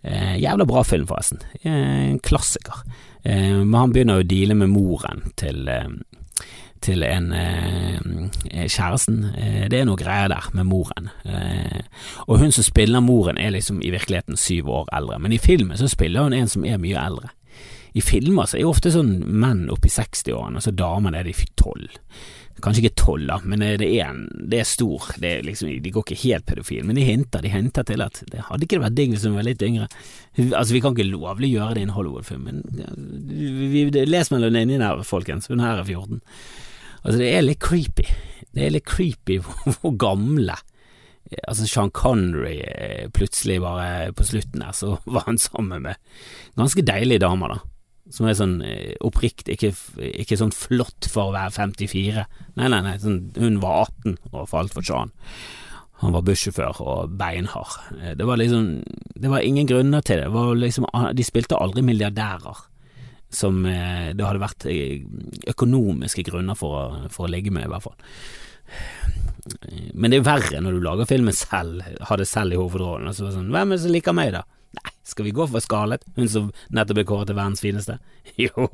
Eh, 0.01 0.37
jævla 0.39 0.65
bra 0.65 0.83
film, 0.87 1.07
forresten. 1.09 1.41
en 1.61 2.19
klassiker. 2.23 2.85
men 3.23 3.73
han 3.75 3.91
begynner 3.91 4.21
jo 4.21 4.23
å 4.23 4.29
deale 4.29 4.55
med 4.55 4.69
moren 4.71 5.25
til 5.35 5.67
til 6.85 7.03
en 7.03 7.31
eh, 7.35 7.99
kjæresten. 8.67 9.23
Eh, 9.35 9.65
det 9.71 9.81
er 9.81 9.89
noe 9.89 9.99
greier 9.99 10.31
der 10.31 10.49
med 10.55 10.69
moren. 10.69 11.11
Eh, 11.25 11.81
og 12.27 12.39
hun 12.41 12.55
som 12.55 12.65
spiller 12.65 13.03
moren 13.03 13.37
er 13.37 13.53
liksom 13.55 13.83
i 13.83 13.91
virkeligheten 13.93 14.39
syv 14.39 14.71
år 14.81 14.89
eldre, 14.95 15.19
men 15.19 15.35
i 15.35 15.41
filmen 15.41 15.77
så 15.79 15.89
spiller 15.91 16.27
hun 16.27 16.37
en 16.37 16.51
som 16.51 16.65
er 16.65 16.81
mye 16.81 16.99
eldre. 16.99 17.33
I 17.97 18.01
filmer 18.05 18.45
så 18.45 18.57
er 18.59 18.67
jo 18.67 18.73
ofte 18.73 18.91
sånn 18.93 19.15
menn 19.25 19.65
oppi 19.73 19.89
60-årene, 19.89 20.59
og 20.59 20.65
så 20.65 20.75
damene 20.75 21.19
er 21.19 21.25
de 21.25 21.33
tolv. 21.57 21.97
Kanskje 22.59 22.83
ikke 22.83 22.99
tolv, 22.99 23.25
da, 23.29 23.37
men 23.47 23.63
det 23.63 23.87
er, 23.87 24.09
en, 24.11 24.25
det 24.51 24.59
er 24.61 24.67
stor. 24.67 25.05
Det 25.21 25.29
er 25.31 25.45
liksom, 25.47 25.71
de 25.83 25.93
går 25.95 26.03
ikke 26.05 26.21
helt 26.25 26.45
pedofile, 26.49 26.85
men 26.85 26.99
de 26.99 27.05
hinter, 27.07 27.43
de 27.43 27.51
hinter 27.53 27.87
til 27.87 28.03
at 28.03 28.19
det 28.29 28.43
hadde 28.49 28.67
ikke 28.67 28.81
vært 28.83 28.97
digg 28.97 29.13
hvis 29.15 29.25
hun 29.27 29.37
var 29.39 29.47
litt 29.47 29.63
yngre. 29.65 29.87
Altså, 30.49 30.75
vi 30.75 30.81
kan 30.83 30.95
ikke 30.95 31.07
lovlig 31.07 31.53
gjøre 31.53 31.77
det 31.77 31.85
i 31.85 31.87
en 31.87 31.95
Hollywood-film, 31.95 32.49
men 32.49 32.57
les 34.11 34.33
mellom 34.33 34.55
linjene 34.55 34.91
her, 34.91 35.05
folkens. 35.07 35.47
Hun 35.49 35.63
her 35.63 35.79
er 35.79 35.87
14. 35.87 36.19
Altså, 37.03 37.17
det 37.21 37.29
er 37.33 37.45
litt 37.45 37.61
creepy. 37.63 38.05
Det 38.55 38.65
er 38.65 38.75
litt 38.75 38.87
creepy 38.89 39.39
hvor, 39.43 39.95
gamle 39.99 40.57
Altså, 41.45 41.67
Sean 41.69 41.91
Connery 41.93 42.55
eh, 42.65 43.03
plutselig 43.13 43.59
bare 43.61 44.09
på 44.17 44.25
slutten 44.25 44.63
der, 44.63 44.73
så 44.73 44.95
var 45.13 45.27
han 45.27 45.37
sammen 45.37 45.83
med 45.85 45.99
ganske 46.57 46.81
deilige 46.81 47.21
damer, 47.21 47.53
da. 47.53 47.59
Som 48.09 48.25
er 48.25 48.37
sånn 48.39 48.55
eh, 48.65 48.95
oppriktig, 49.05 49.59
ikke, 49.59 49.69
ikke, 50.23 50.39
sånn 50.39 50.55
flott 50.55 51.05
for 51.05 51.29
å 51.29 51.35
være 51.35 51.53
54. 51.53 52.23
Nei, 52.57 52.71
nei, 52.73 52.79
nei, 52.81 52.95
sånn, 53.03 53.19
hun 53.37 53.59
var 53.61 53.91
18 54.01 54.17
og 54.31 54.49
falt 54.49 54.73
for 54.73 54.89
Sean. 54.89 55.13
Han 56.01 56.15
var 56.15 56.25
bussjåfør 56.25 56.81
og 56.81 57.13
beinhard. 57.19 57.77
Eh, 57.99 58.15
det 58.17 58.25
var 58.25 58.41
liksom 58.41 58.79
Det 59.13 59.29
var 59.29 59.45
ingen 59.45 59.67
grunner 59.67 60.01
til 60.01 60.23
det. 60.23 60.33
det 60.33 60.59
liksom, 60.63 60.89
de 61.13 61.23
spilte 61.27 61.61
aldri 61.61 61.85
milliardærer 61.85 62.65
som 63.29 63.61
eh, 63.69 64.11
det 64.17 64.25
hadde 64.25 64.41
vært 64.41 64.67
eh, 64.69 65.01
økonomiske 65.51 66.25
grunner 66.29 66.57
for 66.57 66.77
å, 66.77 66.85
for 67.13 67.27
å 67.27 67.31
ligge 67.31 67.53
med, 67.53 67.67
i 67.67 67.73
hvert 67.73 67.85
fall. 67.85 67.97
Men 69.93 70.11
det 70.11 70.19
er 70.19 70.27
verre 70.27 70.61
når 70.61 70.77
du 70.77 70.85
lager 70.85 71.09
filmen 71.09 71.35
selv, 71.35 71.83
har 72.05 72.21
det 72.21 72.27
selv 72.29 72.53
i 72.53 72.59
hovedrollen. 72.59 73.09
Altså 73.09 73.31
sånn, 73.33 73.51
Hvem 73.53 73.71
er 73.71 73.77
det 73.77 73.83
som 73.85 73.93
liker 73.93 74.17
meg, 74.17 74.33
da? 74.35 74.43
Nei, 74.77 74.91
skal 75.07 75.25
vi 75.25 75.33
gå 75.33 75.47
for 75.49 75.65
Scarlett, 75.65 76.03
hun 76.17 76.29
som 76.29 76.49
nettopp 76.75 76.99
ble 76.99 77.05
kåret 77.09 77.31
til 77.31 77.39
verdens 77.39 77.63
fineste? 77.63 77.97
Jo, 78.39 78.67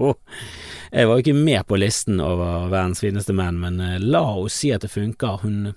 jeg 0.91 1.07
var 1.07 1.15
jo 1.15 1.23
ikke 1.23 1.37
med 1.37 1.63
på 1.69 1.77
listen 1.79 2.19
over 2.21 2.67
verdens 2.69 2.99
fineste 3.01 3.33
menn, 3.33 3.61
men 3.61 3.79
uh, 3.79 3.95
la 4.03 4.25
oss 4.41 4.59
si 4.59 4.73
at 4.75 4.83
det 4.83 4.91
funker. 4.91 5.39
Hun, 5.45 5.71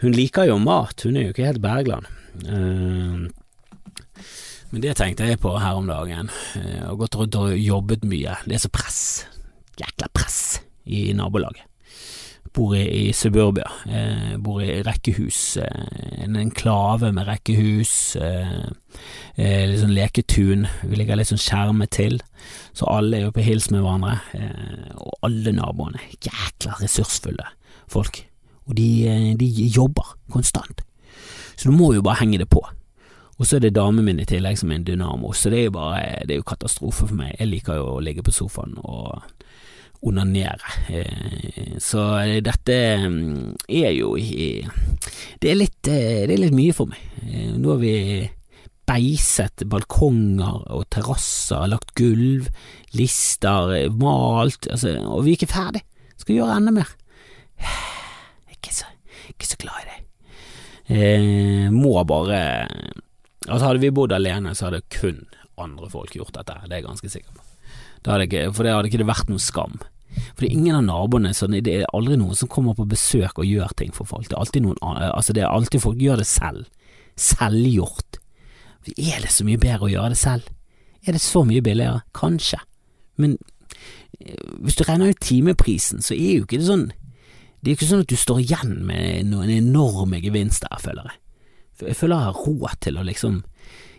hun 0.00 0.16
liker 0.16 0.48
jo 0.48 0.56
mat, 0.62 1.04
hun 1.04 1.18
er 1.18 1.28
jo 1.28 1.34
ikke 1.34 1.50
helt 1.50 1.62
Bergland. 1.62 2.08
Uh, 2.48 3.28
men 4.70 4.84
det 4.84 4.98
tenkte 4.98 5.24
jeg 5.24 5.40
på 5.40 5.54
her 5.56 5.78
om 5.78 5.88
dagen. 5.88 6.28
Jeg 6.54 6.82
har 6.84 6.98
gått 7.00 7.16
rundt 7.16 7.36
og 7.40 7.54
jobbet 7.56 8.04
mye. 8.08 8.36
Det 8.44 8.58
er 8.58 8.62
så 8.66 8.70
press. 8.72 9.00
Jækla 9.80 10.10
press 10.12 10.60
i 10.84 11.08
nabolaget. 11.16 11.64
Bor 12.52 12.72
i, 12.74 12.82
i 12.82 13.12
suburbia. 13.12 13.68
jeg 13.86 14.38
bor 14.42 14.60
i 14.64 14.80
rekkehus. 14.82 15.40
Eh, 15.62 16.22
en 16.24 16.36
enklave 16.36 17.12
med 17.14 17.28
rekkehus. 17.28 18.16
Eh, 18.16 18.56
eh, 19.36 19.64
litt 19.70 19.82
sånn 19.82 19.94
leketun. 19.96 20.66
Vi 20.88 20.98
ligger 20.98 21.20
litt 21.20 21.30
sånn 21.30 21.40
skjermet 21.40 21.92
til, 21.94 22.18
så 22.76 22.88
alle 22.90 23.20
er 23.20 23.28
jo 23.28 23.36
på 23.36 23.44
hils 23.46 23.70
med 23.72 23.84
hverandre. 23.84 24.18
Eh, 24.34 24.96
og 24.96 25.28
alle 25.28 25.54
naboene 25.56 26.02
jækla 26.24 26.80
ressursfulle 26.82 27.46
folk. 27.88 28.24
Og 28.68 28.76
de, 28.76 28.88
eh, 29.08 29.30
de 29.38 29.48
jobber 29.68 30.16
konstant. 30.32 30.82
Så 31.56 31.70
du 31.70 31.76
må 31.76 31.92
jo 31.94 32.04
bare 32.04 32.20
henge 32.24 32.38
det 32.42 32.50
på. 32.52 32.64
Og 33.38 33.46
så 33.46 33.56
er 33.56 33.66
det 33.66 33.76
damen 33.76 34.04
min 34.04 34.18
i 34.18 34.26
tillegg 34.26 34.58
som 34.58 34.72
er 34.72 34.80
en 34.80 34.86
dynamo, 34.86 35.30
så 35.32 35.50
det 35.52 35.60
er 35.60 35.68
jo 35.68 35.74
bare 35.76 36.24
Det 36.26 36.34
er 36.34 36.40
jo 36.40 36.48
katastrofe 36.50 37.06
for 37.06 37.18
meg. 37.18 37.36
Jeg 37.38 37.52
liker 37.52 37.78
jo 37.78 37.92
å 37.94 38.00
ligge 38.02 38.24
på 38.26 38.34
sofaen 38.34 38.74
og 38.82 39.22
onanere. 40.02 40.74
Eh, 40.90 41.76
så 41.82 42.02
dette 42.42 42.78
mm, 43.02 43.54
er 43.68 43.92
jo 43.94 44.14
Det 44.16 45.50
er 45.50 45.58
litt, 45.58 45.80
eh, 45.86 46.26
det 46.26 46.34
er 46.34 46.42
litt 46.46 46.56
mye 46.56 46.74
for 46.74 46.90
meg. 46.90 46.98
Eh, 47.26 47.54
nå 47.54 47.74
har 47.74 47.80
vi 47.82 47.94
beiset 48.88 49.66
balkonger 49.68 50.64
og 50.72 50.86
terrasser, 50.90 51.66
lagt 51.68 51.92
gulv, 51.98 52.48
lister, 52.96 53.74
malt, 54.00 54.66
altså, 54.72 54.94
og 55.04 55.26
vi 55.26 55.34
er 55.34 55.40
ikke 55.40 55.52
ferdig. 55.52 55.84
Skal 56.18 56.40
gjøre 56.40 56.58
enda 56.58 56.74
mer. 56.80 56.94
Er 58.48 58.56
ikke 58.56 58.74
så, 58.74 58.88
ikke 59.30 59.46
så 59.46 59.58
glad 59.60 59.84
i 59.84 59.90
det. 59.90 59.98
Eh, 60.88 61.66
må 61.70 61.92
bare 62.08 62.40
Altså 63.48 63.68
Hadde 63.70 63.82
vi 63.82 63.92
bodd 63.94 64.12
alene, 64.12 64.54
så 64.54 64.68
hadde 64.68 64.84
kun 64.92 65.24
andre 65.58 65.88
folk 65.90 66.14
gjort 66.14 66.36
dette, 66.36 66.54
det 66.64 66.72
er 66.72 66.80
jeg 66.82 66.86
ganske 66.86 67.12
sikker 67.12 67.34
på. 67.34 67.44
Det 68.04 68.18
ikke, 68.28 68.42
for 68.54 68.64
det 68.64 68.74
hadde 68.74 68.90
ikke 68.92 69.08
vært 69.08 69.30
noe 69.30 69.42
skam. 69.42 69.78
For 70.34 70.44
det 70.44 70.48
er 70.48 70.56
ingen 70.56 70.78
av 70.78 70.84
naboene 70.86 71.34
sånn, 71.36 71.58
Det 71.62 71.74
er 71.74 71.90
aldri 71.94 72.16
noen 72.16 72.36
som 72.38 72.48
kommer 72.48 72.74
på 72.74 72.86
besøk 72.88 73.38
og 73.38 73.46
gjør 73.46 73.74
ting 73.76 73.92
for 73.92 74.08
folk. 74.08 74.28
Det 74.28 74.36
er 74.36 74.40
alltid 74.40 74.64
noen 74.64 74.78
Altså, 74.82 75.32
det 75.32 75.42
er 75.42 75.50
alltid 75.50 75.82
folk 75.82 75.98
gjør 76.00 76.22
det 76.22 76.26
selv. 76.26 76.66
Selvgjort. 77.16 78.20
Er 78.96 79.20
det 79.20 79.32
så 79.34 79.44
mye 79.44 79.60
bedre 79.60 79.88
å 79.88 79.92
gjøre 79.92 80.14
det 80.14 80.20
selv? 80.20 80.48
Er 81.06 81.12
det 81.12 81.20
så 81.20 81.44
mye 81.44 81.62
billigere? 81.62 82.02
Kanskje. 82.16 82.60
Men 83.16 83.36
eh, 84.20 84.38
hvis 84.62 84.78
du 84.78 84.84
regner 84.86 85.12
ut 85.12 85.20
timeprisen, 85.20 86.02
så 86.02 86.14
er 86.14 86.38
jo 86.38 86.46
ikke 86.46 86.60
det 86.62 86.70
sånn 86.70 86.88
Det 87.60 87.72
er 87.72 87.74
ikke 87.76 87.88
sånn 87.90 88.04
at 88.04 88.10
du 88.10 88.16
står 88.16 88.40
igjen 88.44 88.76
med 88.86 89.26
noen 89.26 89.50
enorme 89.50 90.20
gevinster, 90.22 90.70
føler 90.78 91.10
jeg. 91.10 91.18
Jeg 91.80 91.96
føler 91.98 92.16
jeg 92.16 92.30
har 92.30 92.42
råd 92.46 92.80
til 92.84 92.98
å 92.98 93.06
liksom 93.06 93.42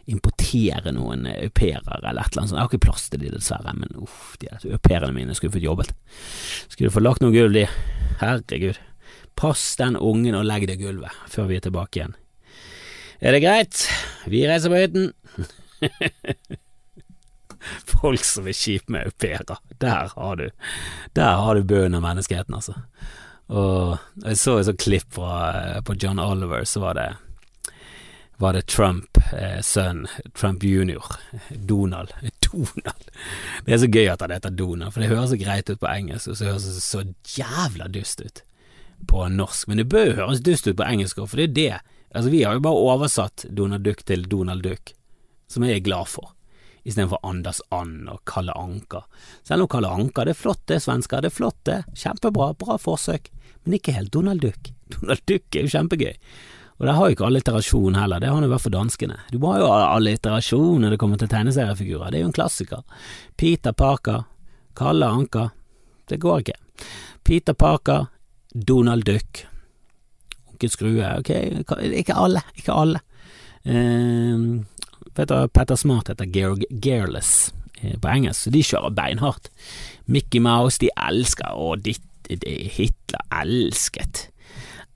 importere 0.09 0.91
noen 0.95 1.27
au 1.29 1.49
pairer 1.53 2.01
eller 2.01 2.23
et 2.23 2.31
eller 2.31 2.41
annet 2.41 2.49
sånt. 2.49 2.57
Jeg 2.57 2.63
har 2.63 2.71
ikke 2.71 2.87
plass 2.87 3.09
til 3.11 3.21
de, 3.21 3.33
dessverre, 3.35 3.73
men 3.77 3.99
uff, 4.01 4.33
de 4.41 4.49
au 4.49 4.79
pairene 4.81 5.13
mine 5.15 5.35
skulle 5.37 5.53
fått 5.53 5.67
jobbet. 5.67 5.93
Skulle 6.67 6.93
få 6.93 7.03
lagt 7.03 7.21
noe 7.21 7.35
gulv, 7.35 7.53
de. 7.53 7.67
Herregud. 8.23 8.79
Pass 9.39 9.75
den 9.79 9.95
ungen 9.95 10.35
og 10.35 10.47
legg 10.49 10.65
det 10.67 10.79
gulvet 10.81 11.13
før 11.31 11.51
vi 11.51 11.59
er 11.59 11.67
tilbake 11.67 12.01
igjen. 12.01 12.17
Er 13.19 13.35
det 13.35 13.43
greit? 13.43 13.85
Vi 14.31 14.41
reiser 14.47 14.73
på 14.73 14.81
hytten. 14.81 15.11
Folk 17.99 18.23
som 18.23 18.47
er 18.47 18.55
kjipe 18.55 18.91
med 18.91 19.07
au 19.07 19.15
pairer. 19.19 19.59
Der 19.83 20.11
har 20.15 20.35
du 20.39 20.47
Der 21.13 21.41
har 21.43 21.55
du 21.55 21.63
bønnen 21.63 21.99
av 21.99 22.05
menneskeheten, 22.07 22.55
altså. 22.55 22.79
Og 23.49 23.97
jeg 24.23 24.37
så 24.37 24.59
et 24.59 24.67
sånt 24.67 24.81
klipp 24.81 25.15
fra, 25.15 25.79
på 25.85 25.95
John 25.99 26.21
Oliver, 26.21 26.65
så 26.69 26.83
var 26.83 26.97
det 26.99 27.07
var 28.39 28.53
det 28.55 28.67
Trump, 28.71 29.17
eh, 29.33 29.59
sønn, 29.61 30.05
Trump 30.33 30.63
junior, 30.63 31.05
Donald. 31.49 32.13
Donald. 32.51 33.09
Det 33.65 33.73
er 33.73 33.81
så 33.81 33.89
gøy 33.91 34.07
at 34.07 34.21
han 34.23 34.31
heter 34.31 34.53
Donald, 34.55 34.93
for 34.95 35.03
det 35.03 35.09
høres 35.11 35.33
så 35.33 35.39
greit 35.41 35.69
ut 35.69 35.81
på 35.81 35.89
engelsk, 35.91 36.31
og 36.31 36.37
så 36.39 36.47
høres 36.47 36.67
det 36.69 36.83
så 36.85 37.03
jævla 37.35 37.89
dust 37.91 38.23
ut 38.23 38.43
på 39.11 39.25
norsk. 39.33 39.67
Men 39.67 39.81
det 39.81 39.89
bør 39.91 40.07
jo 40.07 40.17
høres 40.21 40.43
dust 40.45 40.69
ut 40.69 40.77
på 40.79 40.87
engelsk 40.87 41.19
òg, 41.19 41.27
for 41.31 41.41
det 41.41 41.49
er 41.49 41.55
det. 41.57 41.95
Altså, 42.15 42.31
vi 42.31 42.43
har 42.45 42.55
jo 42.55 42.63
bare 42.63 42.85
oversatt 42.89 43.45
Donald 43.51 43.83
Duck 43.85 44.05
til 44.07 44.23
Donald 44.31 44.63
Duck, 44.63 44.93
som 45.51 45.65
jeg 45.67 45.75
er 45.75 45.83
glad 45.85 46.07
for, 46.09 46.31
istedenfor 46.87 47.19
Anders 47.27 47.59
And 47.75 48.07
og 48.09 48.23
Kalle 48.29 48.55
Anker. 48.55 49.03
Selv 49.43 49.65
om 49.65 49.71
Kalle 49.71 49.91
Anker, 49.91 50.25
det 50.25 50.37
er 50.37 50.39
flott 50.39 50.63
det, 50.71 50.79
svensker, 50.85 51.21
det 51.21 51.33
er 51.33 51.35
flott 51.35 51.59
det, 51.67 51.81
kjempebra, 51.91 52.53
bra 52.57 52.79
forsøk, 52.79 53.27
men 53.65 53.75
ikke 53.77 53.97
helt 53.99 54.13
Donald 54.15 54.47
Duck. 54.47 54.71
Donald 54.95 55.27
Duck 55.27 55.59
er 55.59 55.67
jo 55.67 55.75
kjempegøy. 55.75 56.15
Og 56.79 56.87
der 56.87 56.95
har 56.95 57.09
jo 57.09 57.15
ikke 57.17 57.27
alliterasjon 57.27 57.97
heller, 57.99 58.21
det 58.23 58.29
har 58.31 58.43
jo 58.43 58.51
vært 58.53 58.63
for 58.63 58.71
danskene. 58.73 59.17
Du 59.33 59.35
må 59.43 59.57
jo 59.59 59.67
ha 59.67 59.89
alliterasjon 59.97 60.79
når 60.79 60.95
det 60.95 60.99
kommer 61.01 61.19
til 61.19 61.31
tegneseriefigurer, 61.31 62.13
det 62.13 62.19
er 62.19 62.23
jo 62.23 62.29
en 62.29 62.37
klassiker. 62.37 62.85
Peter 63.35 63.75
Parker, 63.75 64.23
Kalle 64.79 65.09
Anker, 65.11 65.51
det 66.07 66.21
går 66.23 66.45
ikke. 66.45 66.55
Peter 67.27 67.53
Parker, 67.53 68.07
Donald 68.55 69.03
Duck, 69.09 69.43
Onkel 70.53 70.71
Skrue, 70.71 71.11
ok, 71.19 71.33
ikke 71.99 72.15
alle, 72.15 72.45
ikke 72.55 72.79
alle. 72.85 73.03
Uh, 73.67 74.63
vet 75.19 75.29
du, 75.29 75.37
Petter 75.51 75.75
Smart 75.75 76.07
heter 76.07 76.31
Georg 76.31 76.63
Gearless 76.71 77.51
eh, 77.81 77.99
på 77.99 78.07
engelsk, 78.07 78.45
så 78.45 78.55
de 78.55 78.63
kjører 78.63 78.95
beinhardt. 78.95 79.51
Mickey 80.07 80.39
Mouse, 80.39 80.79
de 80.79 80.93
elsker, 80.95 81.51
og 81.59 81.83
Hitler 82.29 83.27
elsket 83.43 84.29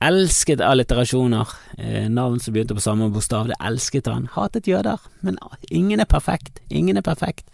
Elsket 0.03 0.61
alliterasjoner. 0.61 1.47
Eh, 1.77 2.09
navn 2.11 2.39
som 2.43 2.53
begynte 2.53 2.75
på 2.75 2.83
samme 2.83 3.07
bokstav, 3.13 3.47
det 3.47 3.59
elsket 3.63 4.09
han. 4.11 4.27
Hatet 4.33 4.67
jøder, 4.67 4.99
men 5.23 5.37
ingen 5.71 6.03
er 6.03 6.09
perfekt. 6.09 6.59
Ingen 6.69 6.99
er 6.99 7.05
perfekt. 7.05 7.47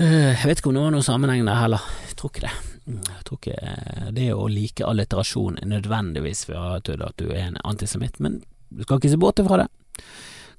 Eh, 0.00 0.32
jeg 0.32 0.48
vet 0.48 0.60
ikke 0.60 0.72
om 0.72 0.78
det 0.78 0.84
var 0.86 0.94
noen 0.94 1.06
sammenheng 1.06 1.46
der 1.46 1.60
heller. 1.60 1.86
Jeg 2.08 2.16
tror 2.18 2.32
ikke 2.32 2.46
det. 2.48 2.54
Jeg 2.92 3.24
tror 3.28 3.38
ikke 3.38 3.56
eh, 3.62 4.10
det 4.16 4.28
å 4.34 4.48
like 4.50 4.86
alliterasjon 4.88 5.60
er 5.62 5.70
nødvendigvis 5.70 6.46
for 6.48 6.78
at 6.80 6.90
du 7.20 7.28
er 7.30 7.44
en 7.46 7.60
antisemitt, 7.68 8.18
men 8.18 8.40
du 8.72 8.82
skal 8.82 8.98
ikke 8.98 9.12
se 9.12 9.20
bort 9.20 9.42
fra 9.46 9.62
det. 9.62 9.68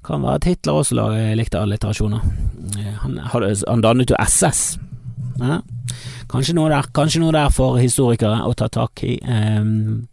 Kan 0.03 0.23
være 0.23 0.39
at 0.39 0.47
Hitler 0.47 0.79
også 0.79 1.07
likte 1.35 1.59
alliterasjoner. 1.59 2.23
Eh, 2.77 2.93
han, 3.03 3.19
han 3.27 3.83
dannet 3.83 4.13
jo 4.13 4.19
SS. 4.21 4.77
Ja. 5.41 5.59
Kanskje 6.33 6.55
noe 6.57 6.69
der, 6.71 6.87
kanskje 6.89 7.19
noe 7.21 7.33
der 7.35 7.51
for 7.53 7.75
historikere 7.77 8.39
å 8.47 8.55
ta 8.57 8.65
tak 8.73 9.03
i. 9.05 9.19
Um, 9.21 10.07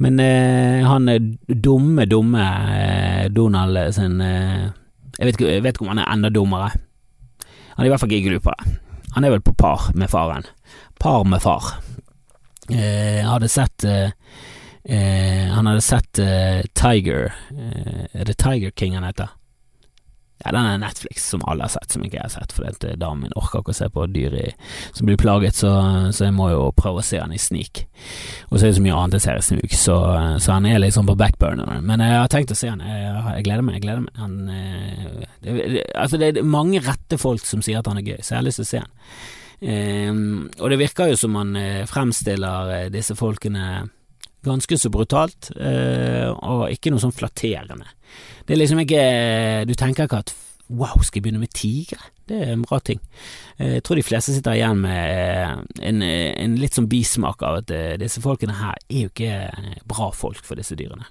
men 0.00 0.20
uh, 0.22 0.86
han 0.88 1.10
dumme, 1.44 2.06
dumme 2.08 2.44
uh, 2.44 3.24
Donald 3.28 3.76
sin 3.92 4.16
uh, 4.24 4.70
jeg, 5.18 5.26
vet, 5.28 5.42
jeg, 5.44 5.64
vet, 5.66 5.76
ikke 5.76 5.84
om 5.84 5.92
han 5.92 6.00
er 6.00 6.08
enda 6.14 6.32
dummere. 6.32 6.70
Han 7.74 7.84
er 7.84 7.90
i 7.90 7.92
hvert 7.92 8.00
fall 8.00 8.14
ikke 8.16 8.30
glupere. 8.30 8.78
Han 9.12 9.26
er 9.26 9.34
vel 9.34 9.44
på 9.44 9.52
par 9.60 9.90
med 9.98 10.08
faren. 10.08 10.48
Par 11.02 11.28
med 11.28 11.44
far. 11.44 11.74
jeg 12.68 13.24
hadde 13.24 13.48
sett 13.48 13.84
Han 14.84 15.66
hadde 15.66 15.80
sett 15.80 16.20
Tiger 16.76 17.30
Er 18.12 18.24
det 18.28 18.36
Tiger 18.36 18.70
King 18.76 18.96
han 18.98 19.06
heter? 19.08 19.37
Ja, 20.44 20.52
den 20.54 20.66
er 20.66 20.78
Netflix, 20.78 21.24
som 21.32 21.42
alle 21.50 21.66
har 21.66 21.72
sett, 21.72 21.90
som 21.90 22.04
ikke 22.06 22.20
jeg 22.20 22.28
har 22.28 22.30
sett, 22.30 22.52
fordi 22.54 22.70
at 22.70 23.00
damen 23.00 23.24
min 23.26 23.34
orker 23.38 23.64
ikke 23.64 23.72
å 23.74 23.78
se 23.78 23.88
på 23.90 24.04
dyr 24.14 24.36
i, 24.38 24.44
som 24.94 25.08
blir 25.08 25.18
plaget, 25.18 25.58
så, 25.58 25.72
så, 26.14 26.28
jeg 26.28 26.36
må 26.36 26.50
jo 26.52 26.68
prøve 26.78 27.02
å 27.02 27.06
se 27.06 27.18
den 27.18 27.34
i 27.34 27.40
snik. 27.42 27.82
Og 28.46 28.54
så 28.54 28.68
er 28.68 28.70
det 28.70 28.76
så 28.78 28.84
mye 28.84 29.00
annet 29.00 29.18
jeg 29.18 29.24
ser 29.26 29.40
i 29.40 29.46
snik, 29.48 29.74
så, 29.74 29.96
så 30.38 30.54
han 30.54 30.68
er 30.70 30.86
sånn 30.94 31.10
på 31.10 31.18
backburner. 31.18 31.82
Men 31.82 32.04
jeg 32.06 32.20
har 32.20 32.30
tenkt 32.30 32.54
å 32.54 32.58
se 32.58 32.70
han, 32.70 32.84
jeg, 32.86 33.10
jeg 33.40 33.48
gleder 33.48 33.66
meg, 33.66 33.80
jeg 33.80 33.86
gleder 33.88 34.06
meg. 34.06 34.22
Han, 34.22 34.38
eh, 34.54 35.26
det, 35.42 35.58
det, 35.58 35.84
altså 35.98 36.22
det 36.22 36.30
er 36.30 36.54
mange 36.58 36.84
rette 36.86 37.18
folk 37.18 37.42
som 37.48 37.64
sier 37.64 37.82
at 37.82 37.90
han 37.90 37.98
er 37.98 38.06
gøy, 38.06 38.22
så 38.22 38.36
jeg 38.36 38.40
har 38.40 38.46
lyst 38.46 38.62
til 38.62 38.68
å 38.68 38.72
se 38.72 38.84
han. 38.84 38.96
Um, 39.58 40.44
og 40.62 40.70
det 40.70 40.76
virker 40.78 41.10
jo 41.10 41.16
som 41.18 41.34
han 41.34 41.56
fremstiller 41.90 42.92
disse 42.94 43.16
folkene 43.18 43.88
ganske 44.46 44.78
så 44.78 44.90
brutalt, 44.92 45.50
uh, 45.58 46.30
og 46.34 46.68
ikke 46.70 46.92
noe 46.92 47.02
sånn 47.02 47.14
flatterende. 47.16 47.88
Det 48.46 48.54
er 48.54 48.60
liksom 48.62 48.78
ikke 48.80 49.00
Du 49.68 49.74
tenker 49.76 50.06
ikke 50.06 50.22
at 50.22 50.30
wow, 50.68 51.00
skal 51.02 51.18
jeg 51.18 51.24
begynne 51.26 51.42
med 51.42 51.52
tigre? 51.56 52.00
Det 52.28 52.38
er 52.42 52.52
en 52.52 52.64
bra 52.66 52.78
ting. 52.84 53.00
Eh, 53.56 53.78
jeg 53.78 53.84
tror 53.86 53.98
de 53.98 54.04
fleste 54.04 54.34
sitter 54.34 54.58
igjen 54.58 54.82
med 54.82 55.12
eh, 55.12 55.54
en, 55.88 56.02
en 56.04 56.56
litt 56.60 56.76
sånn 56.76 56.90
bismak 56.90 57.42
av 57.46 57.62
at 57.62 57.72
eh, 57.74 57.94
disse 58.00 58.22
folkene 58.24 58.58
her 58.60 58.76
er 58.88 59.06
jo 59.06 59.12
ikke 59.12 59.86
bra 59.88 60.10
folk 60.14 60.44
for 60.44 60.60
disse 60.60 60.76
dyrene. 60.78 61.08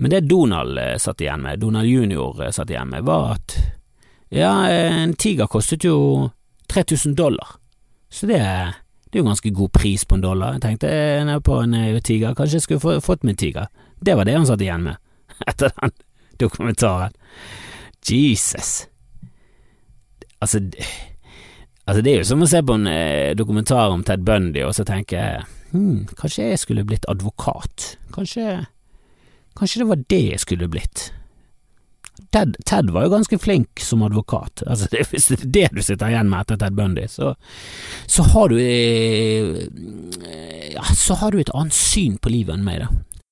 Men 0.00 0.14
det 0.14 0.24
Donald 0.26 0.78
satt 1.02 1.20
igjen 1.20 1.44
med, 1.44 1.60
Donald 1.60 1.88
junior 1.88 2.38
satt 2.50 2.72
igjen 2.72 2.90
med, 2.90 3.04
var 3.04 3.36
at 3.36 3.58
ja, 4.32 4.52
en 4.70 5.12
tiger 5.20 5.50
kostet 5.50 5.84
jo 5.84 6.30
3000 6.70 7.16
dollar, 7.18 7.58
så 8.08 8.28
det, 8.30 8.40
det 9.10 9.18
er 9.18 9.24
jo 9.24 9.26
ganske 9.26 9.50
god 9.50 9.72
pris 9.74 10.04
på 10.06 10.14
en 10.14 10.22
dollar. 10.22 10.54
Jeg 10.54 10.62
tenkte 10.62 10.90
jeg 10.90 11.26
er 11.26 11.40
på 11.42 11.56
en 11.64 11.74
tiger, 12.06 12.34
kanskje 12.38 12.60
jeg 12.60 12.66
skulle 12.66 13.00
fått 13.02 13.26
min 13.26 13.38
tiger. 13.38 13.66
Det 13.98 14.14
var 14.16 14.24
det 14.24 14.36
han 14.38 14.46
satt 14.46 14.62
igjen 14.62 14.86
med 14.86 14.96
etter 15.50 15.74
den 15.80 15.94
dokumentaren. 16.38 17.16
Jesus. 18.06 18.86
Altså, 20.40 20.62
altså 21.84 22.02
Det 22.02 22.12
er 22.12 22.20
jo 22.22 22.28
som 22.30 22.42
å 22.42 22.48
se 22.48 22.62
på 22.64 22.76
en 22.78 22.86
eh, 22.88 23.34
dokumentar 23.36 23.92
om 23.92 24.04
Ted 24.06 24.22
Bundy, 24.24 24.62
og 24.64 24.74
så 24.78 24.86
tenke 24.88 25.42
hm, 25.74 26.06
kanskje 26.16 26.52
jeg 26.52 26.62
skulle 26.62 26.86
blitt 26.86 27.08
advokat. 27.10 27.96
Kanskje, 28.14 28.60
kanskje 29.58 29.82
det 29.82 29.90
var 29.90 30.06
det 30.14 30.22
jeg 30.30 30.44
skulle 30.46 30.70
blitt. 30.70 31.10
Ted, 32.32 32.56
Ted, 32.66 32.90
var 32.90 33.06
jo 33.06 33.12
ganske 33.14 33.38
flink 33.38 33.80
som 33.80 34.02
advokat. 34.02 34.62
Altså, 34.66 34.88
det, 34.92 35.06
hvis 35.10 35.28
det 35.30 35.38
er 35.40 35.52
det 35.56 35.68
du 35.76 35.82
sitter 35.82 36.12
igjen 36.12 36.30
med 36.30 36.44
etter 36.44 36.60
Ted 36.60 36.76
Bundy, 36.78 37.06
så, 37.10 37.34
så 38.10 38.26
har 38.34 38.52
du 38.52 38.58
eh, 38.60 39.62
ja, 40.74 40.84
så 40.96 41.18
har 41.20 41.32
du 41.32 41.40
et 41.40 41.54
annet 41.54 41.76
syn 41.76 42.18
på 42.20 42.32
livet 42.32 42.58
enn 42.58 42.66
meg, 42.66 42.84
da. 42.84 42.90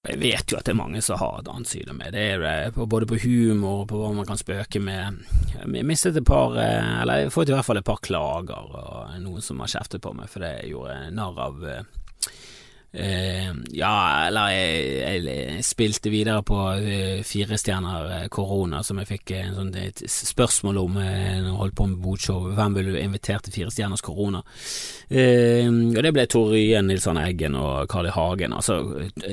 Jeg 0.09 0.21
vet 0.23 0.53
jo 0.53 0.57
at 0.57 0.65
det 0.65 0.73
er 0.73 0.79
mange 0.79 1.01
som 1.05 1.19
har 1.21 1.41
et 1.41 1.49
annet 1.53 1.69
syn 1.69 1.91
enn 1.91 1.99
meg, 1.99 2.13
det 2.15 2.25
er 2.33 2.45
det, 2.45 2.87
både 2.89 3.09
på 3.11 3.19
humor 3.27 3.83
og 3.83 3.89
på 3.91 3.99
hva 4.01 4.13
man 4.17 4.29
kan 4.29 4.41
spøke 4.41 4.81
med. 4.81 5.25
Jeg 5.59 5.87
mistet 5.87 6.17
et 6.17 6.29
par, 6.29 6.57
eh, 6.63 6.93
eller 7.03 7.25
jeg 7.25 7.35
får 7.35 7.51
i 7.51 7.57
hvert 7.57 7.69
fall 7.69 7.83
et 7.83 7.89
par 7.89 8.01
klager, 8.05 8.75
og 8.79 9.19
noen 9.21 9.45
som 9.45 9.61
har 9.65 9.75
kjeftet 9.75 10.05
på 10.05 10.15
meg 10.17 10.31
fordi 10.33 10.55
jeg 10.55 10.73
gjorde 10.73 11.01
narr 11.19 11.43
av 11.49 11.65
Uh, 12.89 13.53
ja, 13.77 14.27
eller 14.31 14.49
jeg, 14.49 15.25
jeg, 15.27 15.65
spilte 15.67 16.09
videre 16.09 16.41
på 16.47 16.57
uh, 16.57 17.19
Fire 17.27 17.59
stjerner 17.61 18.07
uh, 18.09 18.23
korona, 18.33 18.81
som 18.87 18.97
jeg 19.03 19.11
fikk 19.11 19.33
en 19.37 19.59
sånn, 19.59 19.75
et 19.77 20.01
spørsmål 20.09 20.81
om 20.81 20.97
når 20.97 21.11
jeg 21.51 21.57
holdt 21.59 21.77
på 21.77 21.89
med 21.91 22.01
bodshow. 22.01 22.49
Hvem 22.57 22.79
ville 22.79 22.95
du 22.95 23.01
invitert 23.03 23.45
til 23.45 23.59
Fire 23.59 23.75
stjerners 23.75 24.05
korona? 24.05 24.41
og 25.09 26.03
det 26.05 26.11
ble 26.13 26.25
Tor 26.29 26.51
Ryen, 26.53 26.89
Nils 26.89 27.07
Arne 27.09 27.23
Eggen 27.31 27.55
og 27.57 27.87
Carl 27.89 28.09
I. 28.09 28.13
Hagen. 28.13 28.53
Altså, 28.57 28.81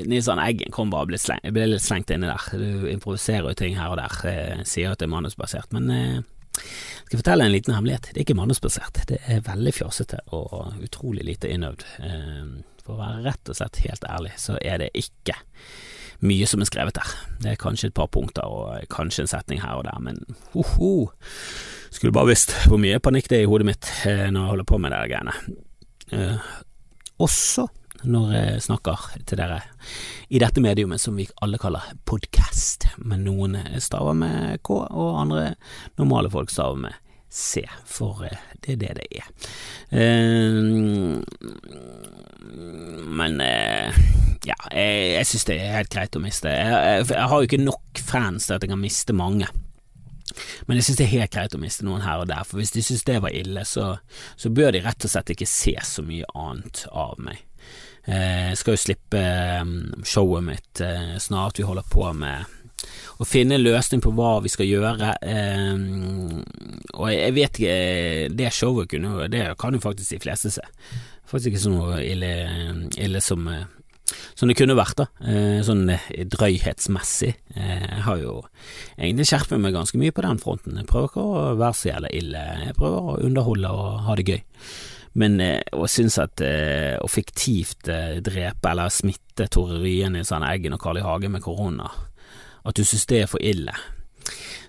Nils 0.08 0.28
Eggen 0.32 0.72
kom 0.72 0.92
bare 0.92 1.10
ble, 1.10 1.18
sleng, 1.20 1.42
ble 1.52 1.66
litt 1.68 1.84
slengt 1.84 2.12
inni 2.12 2.28
der. 2.28 2.46
Du 2.56 2.86
improviserer 2.88 3.50
jo 3.50 3.58
ting 3.58 3.76
her 3.76 3.92
og 3.92 4.00
der, 4.00 4.62
sier 4.68 4.92
at 4.92 5.00
det 5.02 5.08
er 5.08 5.12
manusbasert, 5.12 5.72
men 5.76 5.90
jeg 5.92 7.10
skal 7.10 7.20
fortelle 7.20 7.48
en 7.48 7.52
liten 7.52 7.76
hemmelighet. 7.76 8.08
Det 8.12 8.22
er 8.22 8.24
ikke 8.24 8.38
manusbasert. 8.40 9.02
Det 9.10 9.20
er 9.28 9.44
veldig 9.44 9.74
fjasete 9.76 10.22
og 10.36 10.80
utrolig 10.86 11.28
lite 11.28 11.52
innøvd. 11.52 11.84
For 12.86 12.94
å 12.94 13.02
være 13.02 13.24
rett 13.26 13.50
og 13.50 13.58
slett 13.58 13.82
helt 13.82 14.04
ærlig, 14.06 14.36
så 14.38 14.56
er 14.62 14.78
det 14.84 14.92
ikke 14.94 15.34
mye 16.24 16.46
som 16.48 16.62
er 16.62 16.68
skrevet 16.68 16.96
der. 16.96 17.14
Det 17.42 17.50
er 17.52 17.60
kanskje 17.60 17.90
et 17.90 17.96
par 17.96 18.08
punkter 18.12 18.46
og 18.46 18.86
kanskje 18.92 19.24
en 19.24 19.32
setning 19.32 19.60
her 19.64 19.80
og 19.80 19.88
der, 19.88 19.98
men 20.00 20.22
hoho, 20.54 21.10
skulle 21.90 22.14
bare 22.14 22.30
visst 22.30 22.54
hvor 22.68 22.80
mye 22.80 23.00
panikk 23.02 23.28
det 23.32 23.40
er 23.40 23.46
i 23.46 23.50
hodet 23.50 23.66
mitt 23.68 23.90
eh, 24.08 24.28
når 24.30 24.40
jeg 24.40 24.52
holder 24.52 24.68
på 24.70 24.78
med 24.82 24.94
de 24.94 25.02
greiene. 25.10 25.34
Eh, 26.14 26.54
også 27.22 27.66
når 28.06 28.32
jeg 28.36 28.62
snakker 28.66 29.06
til 29.26 29.40
dere 29.40 29.62
i 30.28 30.40
dette 30.42 30.62
mediumet 30.62 31.00
som 31.02 31.16
vi 31.18 31.26
alle 31.42 31.58
kaller 31.58 31.94
podcast, 32.06 32.86
men 33.02 33.24
noen 33.26 33.56
staver 33.82 34.14
med 34.18 34.62
K, 34.66 34.78
og 34.86 35.20
andre 35.24 35.48
normale 35.98 36.30
folk 36.30 36.52
staver 36.52 36.78
med 36.86 37.02
C, 37.36 37.60
for 37.84 38.24
eh, 38.24 38.38
det 38.64 38.72
er 38.72 38.78
det 38.80 38.92
det 38.96 39.06
er. 39.20 39.26
Uh, 39.92 41.20
men 43.12 43.36
uh, 43.44 43.98
ja, 44.46 44.56
jeg, 44.72 45.12
jeg 45.12 45.28
syns 45.28 45.44
det 45.50 45.58
er 45.60 45.76
helt 45.76 45.92
greit 45.92 46.16
å 46.16 46.22
miste. 46.24 46.48
Jeg, 46.48 47.04
jeg, 47.10 47.28
har 47.28 47.36
jo 47.36 47.48
ikke 47.50 47.60
nok 47.60 48.00
fans 48.00 48.48
til 48.48 48.56
at 48.56 48.64
jeg 48.64 48.72
kan 48.72 48.80
miste 48.80 49.12
mange. 49.16 49.50
Men 50.64 50.80
jeg 50.80 50.88
syns 50.88 50.98
det 51.02 51.06
er 51.06 51.18
helt 51.18 51.34
greit 51.36 51.56
å 51.58 51.60
miste 51.60 51.84
noen 51.84 52.06
her 52.06 52.24
og 52.24 52.30
der, 52.32 52.44
for 52.48 52.62
hvis 52.62 52.72
de 52.72 52.84
syns 52.86 53.04
det 53.04 53.20
var 53.24 53.36
ille, 53.36 53.68
så, 53.68 53.92
så, 54.40 54.52
bør 54.56 54.72
de 54.72 54.84
rett 54.88 55.04
og 55.04 55.12
slett 55.12 55.36
ikke 55.36 55.48
se 55.50 55.76
så 55.84 56.04
mye 56.06 56.24
annet 56.32 56.86
av 56.88 57.20
meg. 57.20 57.44
Jeg 58.06 58.56
skal 58.56 58.76
jo 58.76 58.80
slippe 58.80 59.22
showet 60.06 60.44
mitt 60.46 60.82
snart, 61.20 61.58
vi 61.58 61.66
holder 61.66 61.88
på 61.90 62.06
med 62.16 62.55
å 63.20 63.26
finne 63.28 63.56
en 63.56 63.64
løsning 63.64 64.02
på 64.04 64.12
hva 64.16 64.36
vi 64.44 64.52
skal 64.52 64.68
gjøre. 64.68 65.12
Eh, 65.24 65.76
og 66.96 67.08
jeg 67.12 67.36
vet 67.36 67.60
ikke 67.60 68.34
Det 68.36 68.52
showet 68.54 68.90
kunne 68.90 69.28
Det 69.32 69.46
kan 69.60 69.74
jo 69.74 69.82
faktisk 69.82 70.16
de 70.16 70.22
fleste 70.22 70.52
se. 70.54 70.64
Faktisk 71.26 71.54
ikke 71.54 71.64
så 71.64 71.72
noe 71.72 72.00
ille, 72.06 72.30
ille 73.02 73.20
som, 73.24 73.48
som 74.38 74.46
det 74.46 74.54
kunne 74.58 74.76
vært, 74.78 75.00
da. 75.00 75.06
Eh, 75.26 75.62
sånn 75.66 75.88
drøyhetsmessig. 76.36 77.32
Eh, 77.56 77.86
jeg 77.86 78.04
har 78.06 78.20
jo 78.22 78.34
egentlig 78.94 79.26
skjerpet 79.32 79.62
meg 79.62 79.74
ganske 79.74 79.98
mye 79.98 80.14
på 80.14 80.22
den 80.22 80.42
fronten. 80.42 80.78
Jeg 80.78 80.90
prøver 80.90 81.10
ikke 81.10 81.24
å 81.24 81.46
være 81.58 81.78
så 81.80 81.90
jævla 81.90 82.12
ille. 82.14 82.44
Jeg 82.68 82.76
prøver 82.78 83.10
å 83.10 83.16
underholde 83.26 83.72
og 83.74 84.04
ha 84.06 84.18
det 84.20 84.28
gøy. 84.30 84.44
Men 85.16 85.40
eh, 85.40 85.62
å 85.72 85.88
synes 85.88 86.18
at 86.20 86.42
eh, 86.44 86.94
å 87.00 87.08
fiktivt 87.08 87.88
eh, 87.90 88.18
drepe 88.24 88.70
eller 88.70 88.92
smitte 88.92 89.48
Tore 89.52 89.80
Ryen, 89.80 90.18
i 90.18 90.26
sånn 90.26 90.44
Eggen 90.46 90.76
og 90.76 90.82
Carl 90.82 91.00
I. 91.00 91.06
Hage 91.06 91.32
med 91.32 91.44
korona 91.44 91.88
at 92.66 92.76
du 92.76 92.84
synes 92.84 93.06
det 93.06 93.22
er 93.22 93.30
for 93.30 93.42
ille. 93.42 93.74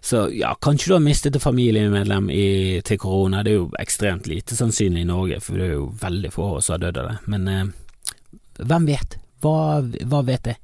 Så 0.07 0.29
ja, 0.33 0.55
kanskje 0.61 0.89
du 0.89 0.93
har 0.95 1.03
mistet 1.03 1.35
et 1.35 1.43
familiemedlem 1.43 2.29
i, 2.29 2.81
til 2.85 2.99
korona, 3.01 3.41
det 3.43 3.51
er 3.51 3.57
jo 3.57 3.69
ekstremt 3.81 4.27
lite 4.29 4.55
sannsynlig 4.55 5.03
i 5.03 5.09
Norge, 5.09 5.39
for 5.43 5.59
det 5.59 5.65
er 5.65 5.73
jo 5.73 5.89
veldig 6.01 6.31
få 6.31 6.51
som 6.61 6.77
har 6.77 6.85
dødd 6.85 6.99
av 7.01 7.09
det, 7.09 7.17
men 7.33 7.49
eh, 7.51 7.65
hvem 8.61 8.85
vet? 8.87 9.17
Hva, 9.43 9.57
hva, 9.81 10.21
vet 10.25 10.47
jeg? 10.49 10.61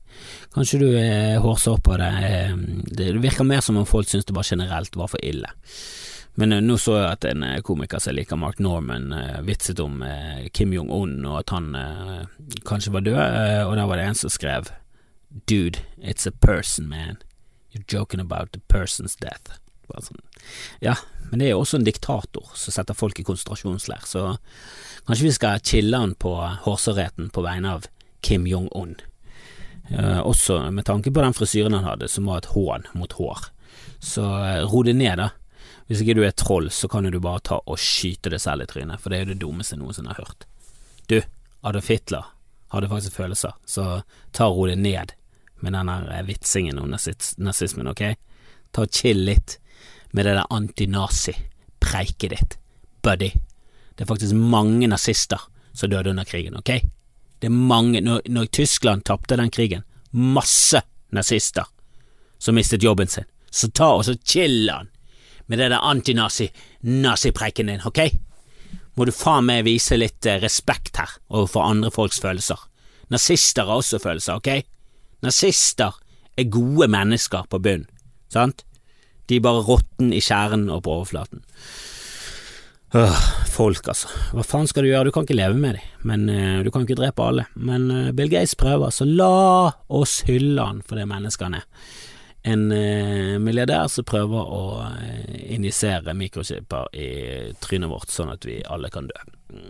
Kanskje 0.54 0.80
du 0.82 0.88
er 0.98 1.42
hårsår 1.44 1.82
på 1.86 1.98
det. 2.02 2.08
Eh, 2.26 2.56
det 2.98 3.12
virker 3.22 3.46
mer 3.46 3.62
som 3.62 3.78
om 3.78 3.86
folk 3.90 4.10
synes 4.10 4.26
det 4.26 4.34
bare 4.34 4.50
generelt 4.50 4.96
var 4.98 5.12
for 5.12 5.22
ille. 5.22 5.52
Men 6.42 6.56
uh, 6.56 6.62
nå 6.66 6.80
så 6.82 6.96
jeg 6.98 7.12
at 7.12 7.28
en 7.30 7.44
komiker 7.62 8.02
som 8.02 8.16
liker 8.18 8.40
Mark 8.42 8.58
Norman, 8.64 9.12
vitset 9.46 9.78
om 9.84 10.00
Kim 10.50 10.74
Jong-un 10.74 11.20
og 11.30 11.44
at 11.44 11.54
han 11.54 11.68
kanskje 12.66 12.96
var 12.96 13.06
død, 13.06 13.20
og 13.68 13.76
da 13.78 13.86
var 13.86 14.02
det 14.02 14.08
en 14.08 14.18
som 14.18 14.34
skrev 14.34 14.72
Dude, 15.34 15.80
it's 15.98 16.28
a 16.28 16.32
person, 16.32 16.88
man. 16.88 17.18
You're 17.72 17.86
joking 17.88 18.20
about 18.20 18.52
the 18.52 18.60
person's 18.68 19.16
death. 19.16 19.60
Sånn. 20.02 20.22
Ja, 20.82 20.96
men 21.30 21.40
det 21.40 21.48
er 21.48 21.56
jo 21.56 21.64
også 21.64 21.80
en 21.80 21.86
diktator 21.86 22.52
som 22.58 22.74
setter 22.74 22.98
folk 22.98 23.20
i 23.20 23.26
konsentrasjonsleir, 23.28 24.06
så 24.10 24.38
kanskje 25.06 25.28
vi 25.28 25.34
skal 25.36 25.62
chille 25.62 25.98
han 25.98 26.16
på 26.18 26.32
hårsårheten 26.66 27.30
på 27.34 27.44
vegne 27.46 27.76
av 27.78 27.88
Kim 28.26 28.48
Jong-un. 28.50 28.96
Eh, 29.90 30.20
også 30.22 30.72
med 30.72 30.86
tanke 30.86 31.12
på 31.12 31.22
den 31.22 31.36
frisyren 31.36 31.78
han 31.78 31.88
hadde, 31.88 32.10
som 32.10 32.30
var 32.30 32.42
et 32.42 32.52
hån 32.54 32.88
mot 32.98 33.18
hår. 33.20 33.50
Så 34.00 34.24
eh, 34.24 34.62
ro 34.70 34.84
det 34.86 34.96
ned, 34.98 35.20
da. 35.20 35.32
Hvis 35.90 36.02
ikke 36.02 36.18
du 36.18 36.24
er 36.26 36.38
troll, 36.38 36.70
så 36.72 36.88
kan 36.90 37.10
du 37.10 37.20
bare 37.20 37.44
ta 37.44 37.60
og 37.60 37.82
skyte 37.82 38.32
deg 38.32 38.42
selv 38.42 38.64
i 38.64 38.70
trynet, 38.70 39.02
for 39.02 39.12
det 39.12 39.20
er 39.20 39.26
jo 39.26 39.34
det 39.34 39.42
dummeste 39.44 39.78
noensinne 39.78 40.14
har 40.14 40.24
hørt. 40.24 40.48
Du, 41.12 41.20
Adolf 41.62 41.90
Hitler 41.92 42.30
hadde 42.74 42.90
faktisk 42.90 43.20
følelser, 43.20 43.58
så 43.66 44.02
ta 44.34 44.48
ro 44.50 44.66
det 44.70 44.80
ned 44.80 45.14
med 45.64 45.74
den 45.74 45.88
der 45.88 46.10
eh, 46.12 46.26
vitsingen 46.28 46.80
om 46.80 46.92
nazismen, 46.92 47.88
ok? 47.88 48.04
Ta 48.74 48.84
og 48.84 48.92
chill 48.92 49.24
litt 49.30 49.58
med 50.12 50.28
det 50.28 50.36
der 50.38 50.52
antinazi-preiket 50.54 52.36
ditt, 52.36 52.58
buddy. 53.04 53.32
Det 53.96 54.04
er 54.04 54.10
faktisk 54.10 54.36
mange 54.36 54.90
nazister 54.92 55.40
som 55.74 55.90
døde 55.90 56.12
under 56.12 56.28
krigen, 56.28 56.58
ok? 56.60 56.76
Det 57.40 57.48
er 57.50 57.56
mange, 57.56 58.02
når, 58.02 58.22
når 58.30 58.52
Tyskland 58.52 59.06
tapte 59.08 59.38
den 59.40 59.52
krigen, 59.52 59.86
masse 60.12 60.82
nazister 61.16 61.66
som 62.40 62.56
mistet 62.56 62.84
jobben 62.84 63.08
sin, 63.08 63.26
så 63.52 63.70
ta 63.72 63.94
og 63.96 64.06
så 64.06 64.18
chill 64.20 64.68
han 64.70 64.92
med 65.48 65.60
det 65.60 65.72
der 65.72 65.84
antinazi-nazipreiken 65.84 67.72
din, 67.72 67.84
ok? 67.86 68.04
Må 68.96 69.08
du 69.08 69.16
faen 69.16 69.48
meg 69.48 69.66
vise 69.66 69.98
litt 69.98 70.26
eh, 70.30 70.42
respekt 70.44 71.00
her 71.02 71.16
overfor 71.34 71.66
andre 71.66 71.92
folks 71.92 72.20
følelser. 72.22 72.60
Nazister 73.14 73.66
har 73.68 73.82
også 73.82 74.00
følelser, 74.02 74.38
ok? 74.40 74.73
Nazister 75.24 75.96
er 76.38 76.52
gode 76.52 76.90
mennesker 76.92 77.48
på 77.50 77.62
bunn, 77.64 77.88
sant? 78.34 78.66
De 79.30 79.38
er 79.38 79.46
bare 79.46 79.64
råtten 79.64 80.12
i 80.12 80.22
kjernen 80.24 80.70
og 80.74 80.84
på 80.86 80.98
overflaten. 80.98 81.44
Øh, 82.94 83.20
folk, 83.50 83.88
altså. 83.90 84.10
Hva 84.36 84.44
faen 84.46 84.68
skal 84.70 84.86
du 84.86 84.92
gjøre? 84.92 85.08
Du 85.08 85.14
kan 85.16 85.26
ikke 85.26 85.38
leve 85.40 85.58
med 85.58 85.80
dem, 85.80 85.94
men 86.06 86.30
øh, 86.30 86.60
du 86.66 86.70
kan 86.70 86.84
ikke 86.86 87.00
drepe 87.00 87.26
alle. 87.26 87.46
Men 87.56 87.90
øh, 87.92 88.12
Bill 88.14 88.30
Gates 88.30 88.56
prøver, 88.56 88.92
så 88.94 89.08
la 89.08 89.72
oss 89.90 90.22
hylle 90.28 90.62
han 90.62 90.84
for 90.86 91.00
det 91.00 91.08
mennesket 91.10 91.48
han 91.48 91.62
er. 91.62 91.70
En 92.44 92.66
uh, 92.76 93.38
milliardær 93.40 93.88
som 93.88 94.04
prøver 94.04 94.50
å 94.52 94.82
injisere 95.56 96.12
mikrochipper 96.12 96.90
i 96.92 97.06
trynet 97.64 97.88
vårt, 97.88 98.12
sånn 98.12 98.34
at 98.34 98.44
vi 98.44 98.58
alle 98.68 98.90
kan 98.92 99.08
dø. 99.08 99.22
Mm. 99.56 99.70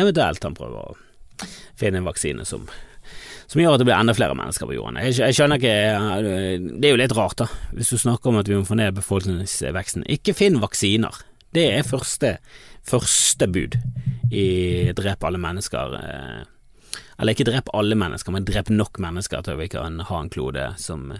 Eventuelt 0.00 0.46
han 0.48 0.56
prøver 0.56 0.86
å 0.88 1.50
finne 1.76 2.00
en 2.00 2.08
vaksine 2.08 2.46
som 2.48 2.64
som 3.52 3.60
gjør 3.60 3.74
at 3.76 3.82
det 3.82 3.86
blir 3.88 3.98
enda 3.98 4.14
flere 4.16 4.36
mennesker 4.36 4.68
på 4.68 4.76
jorden. 4.78 4.98
Jeg, 5.04 5.18
jeg, 5.20 5.36
skjønner 5.36 5.60
ikke 5.60 6.62
Det 6.80 6.88
er 6.88 6.94
jo 6.94 7.00
litt 7.02 7.14
rart, 7.18 7.36
da, 7.42 7.48
hvis 7.76 7.92
du 7.92 8.00
snakker 8.00 8.30
om 8.30 8.40
at 8.40 8.48
vi 8.48 8.56
må 8.56 8.64
få 8.64 8.78
ned 8.80 8.96
befolkningsveksten. 8.96 10.06
Ikke 10.12 10.32
finn 10.36 10.56
vaksiner. 10.62 11.18
Det 11.52 11.66
er 11.74 11.84
første, 11.84 12.38
første 12.88 13.48
bud 13.52 13.76
i 14.32 14.46
drep 14.96 15.26
alle 15.28 15.40
mennesker. 15.42 15.96
Eh, 15.98 16.38
eller 17.20 17.36
ikke 17.36 17.50
drep 17.50 17.68
alle 17.76 17.98
mennesker, 17.98 18.32
men 18.32 18.46
drep 18.48 18.70
nok 18.72 19.00
mennesker 19.04 19.44
til 19.44 19.54
at 19.54 19.60
vi 19.60 19.68
kan 19.74 20.00
ha 20.08 20.20
en 20.22 20.32
klode 20.32 20.70
som, 20.80 21.10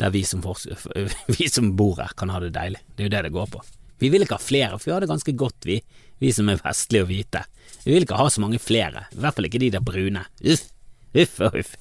der 0.00 0.14
vi 0.14 0.24
som, 0.24 0.40
vi 1.36 1.50
som 1.52 1.74
bor 1.76 2.00
her, 2.00 2.14
kan 2.16 2.32
ha 2.32 2.40
det 2.40 2.54
deilig. 2.56 2.80
Det 2.94 3.04
er 3.04 3.10
jo 3.10 3.16
det 3.18 3.26
det 3.28 3.34
går 3.36 3.50
på. 3.52 3.60
Vi 4.00 4.08
vil 4.12 4.24
ikke 4.24 4.40
ha 4.40 4.42
flere, 4.42 4.78
for 4.78 4.88
vi 4.88 4.94
har 4.94 5.04
det 5.04 5.10
ganske 5.12 5.36
godt, 5.36 5.68
vi, 5.68 5.76
vi 6.24 6.32
som 6.32 6.48
er 6.52 6.60
vestlige 6.64 7.04
og 7.04 7.12
hvite. 7.12 7.44
Vi 7.84 7.92
vil 7.92 8.08
ikke 8.08 8.16
ha 8.16 8.30
så 8.32 8.40
mange 8.44 8.60
flere, 8.60 9.06
i 9.12 9.20
hvert 9.20 9.36
fall 9.36 9.48
ikke 9.48 9.60
de 9.60 9.70
der 9.76 9.84
brune. 9.84 10.24
Uff. 10.40 10.72
Huff 11.16 11.38
og 11.44 11.56
huff. 11.56 11.76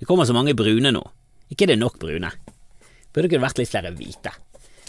Det 0.00 0.08
kommer 0.08 0.24
så 0.24 0.36
mange 0.36 0.56
brune 0.56 0.92
nå. 0.94 1.02
Ikke 1.52 1.66
er 1.66 1.74
det 1.74 1.80
nok 1.82 1.98
brune. 2.00 2.30
Burde 3.10 3.28
ikke 3.28 3.42
vært 3.42 3.60
litt 3.60 3.70
flere 3.72 3.92
hvite. 3.92 4.32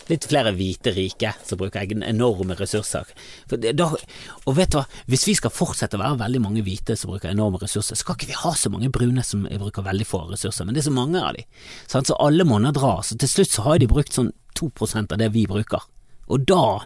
Litt 0.10 0.25
flere 0.27 0.51
hvite 0.56 0.93
rike 0.95 1.34
som 1.45 1.60
bruker 1.60 1.91
enorme 2.08 2.56
ressurser. 2.58 3.10
Da, 3.51 3.88
og 3.91 4.56
vet 4.58 4.73
du 4.73 4.80
hva, 4.80 4.86
hvis 5.12 5.27
vi 5.30 5.36
skal 5.38 5.54
fortsette 5.54 5.97
å 5.97 6.01
være 6.01 6.19
veldig 6.23 6.41
mange 6.43 6.63
hvite 6.65 6.97
som 6.99 7.13
bruker 7.13 7.32
enorme 7.32 7.62
ressurser, 7.62 7.95
så 7.95 8.04
skal 8.06 8.17
ikke 8.17 8.32
vi 8.32 8.39
ha 8.41 8.54
så 8.58 8.71
mange 8.73 8.91
brune 8.93 9.23
som 9.25 9.45
bruker 9.45 9.86
veldig 9.86 10.08
få 10.08 10.23
ressurser, 10.32 10.67
men 10.67 10.75
det 10.75 10.84
er 10.84 10.89
så 10.89 10.95
mange 10.95 11.21
av 11.21 11.38
de. 11.38 11.45
Så 11.91 12.01
alle 12.17 12.47
monner 12.47 12.75
drar, 12.75 13.04
så 13.06 13.17
til 13.19 13.32
slutt 13.32 13.54
så 13.54 13.67
har 13.69 13.82
de 13.82 13.91
brukt 13.91 14.17
sånn 14.17 14.34
2% 14.60 15.15
av 15.15 15.21
det 15.21 15.32
vi 15.36 15.45
bruker. 15.49 15.86
Og 16.32 16.45
da 16.47 16.82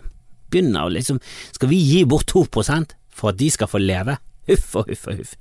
begynner 0.50 0.91
liksom 0.94 1.20
Skal 1.54 1.70
vi 1.70 1.78
gi 1.82 2.06
bort 2.06 2.32
2 2.32 2.46
for 2.56 3.30
at 3.30 3.38
de 3.38 3.50
skal 3.52 3.70
få 3.70 3.82
leve? 3.82 4.18
Huff 4.48 4.76
og 4.76 4.89
huff 4.89 5.08
og 5.10 5.20
huff. 5.20 5.36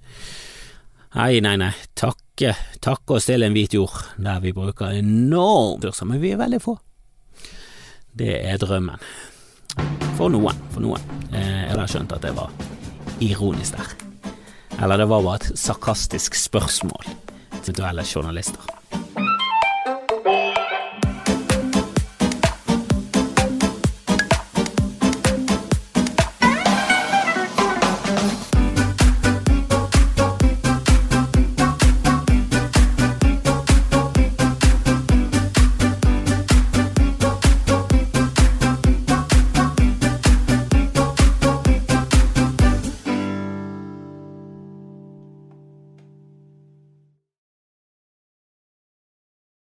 Nei, 1.14 1.38
nei, 1.38 1.54
nei, 1.60 1.70
takke, 1.94 2.56
takke 2.82 3.14
oss 3.14 3.28
til 3.28 3.44
en 3.46 3.54
hvit 3.54 3.76
jord 3.76 4.00
der 4.18 4.40
vi 4.42 4.50
bruker 4.54 4.96
enormt 4.98 5.84
ressurser, 5.86 6.08
men 6.10 6.18
vi 6.18 6.32
er 6.34 6.40
veldig 6.40 6.58
få. 6.62 6.74
Det 8.14 8.32
er 8.40 8.58
drømmen. 8.58 9.02
For 10.18 10.30
noen, 10.30 10.58
for 10.74 10.82
noen. 10.82 11.04
Eh, 11.30 11.68
jeg 11.68 11.78
har 11.78 11.90
skjønt 11.90 12.14
at 12.14 12.26
det 12.26 12.34
var 12.34 12.50
ironisk 13.22 13.78
der. 13.78 13.94
Eller 14.82 14.98
det 14.98 15.08
var 15.10 15.22
bare 15.22 15.40
et 15.42 15.58
sarkastisk 15.58 16.34
spørsmål 16.38 17.06
til 17.62 17.78
duelle 17.78 18.02
journalister. 18.06 18.74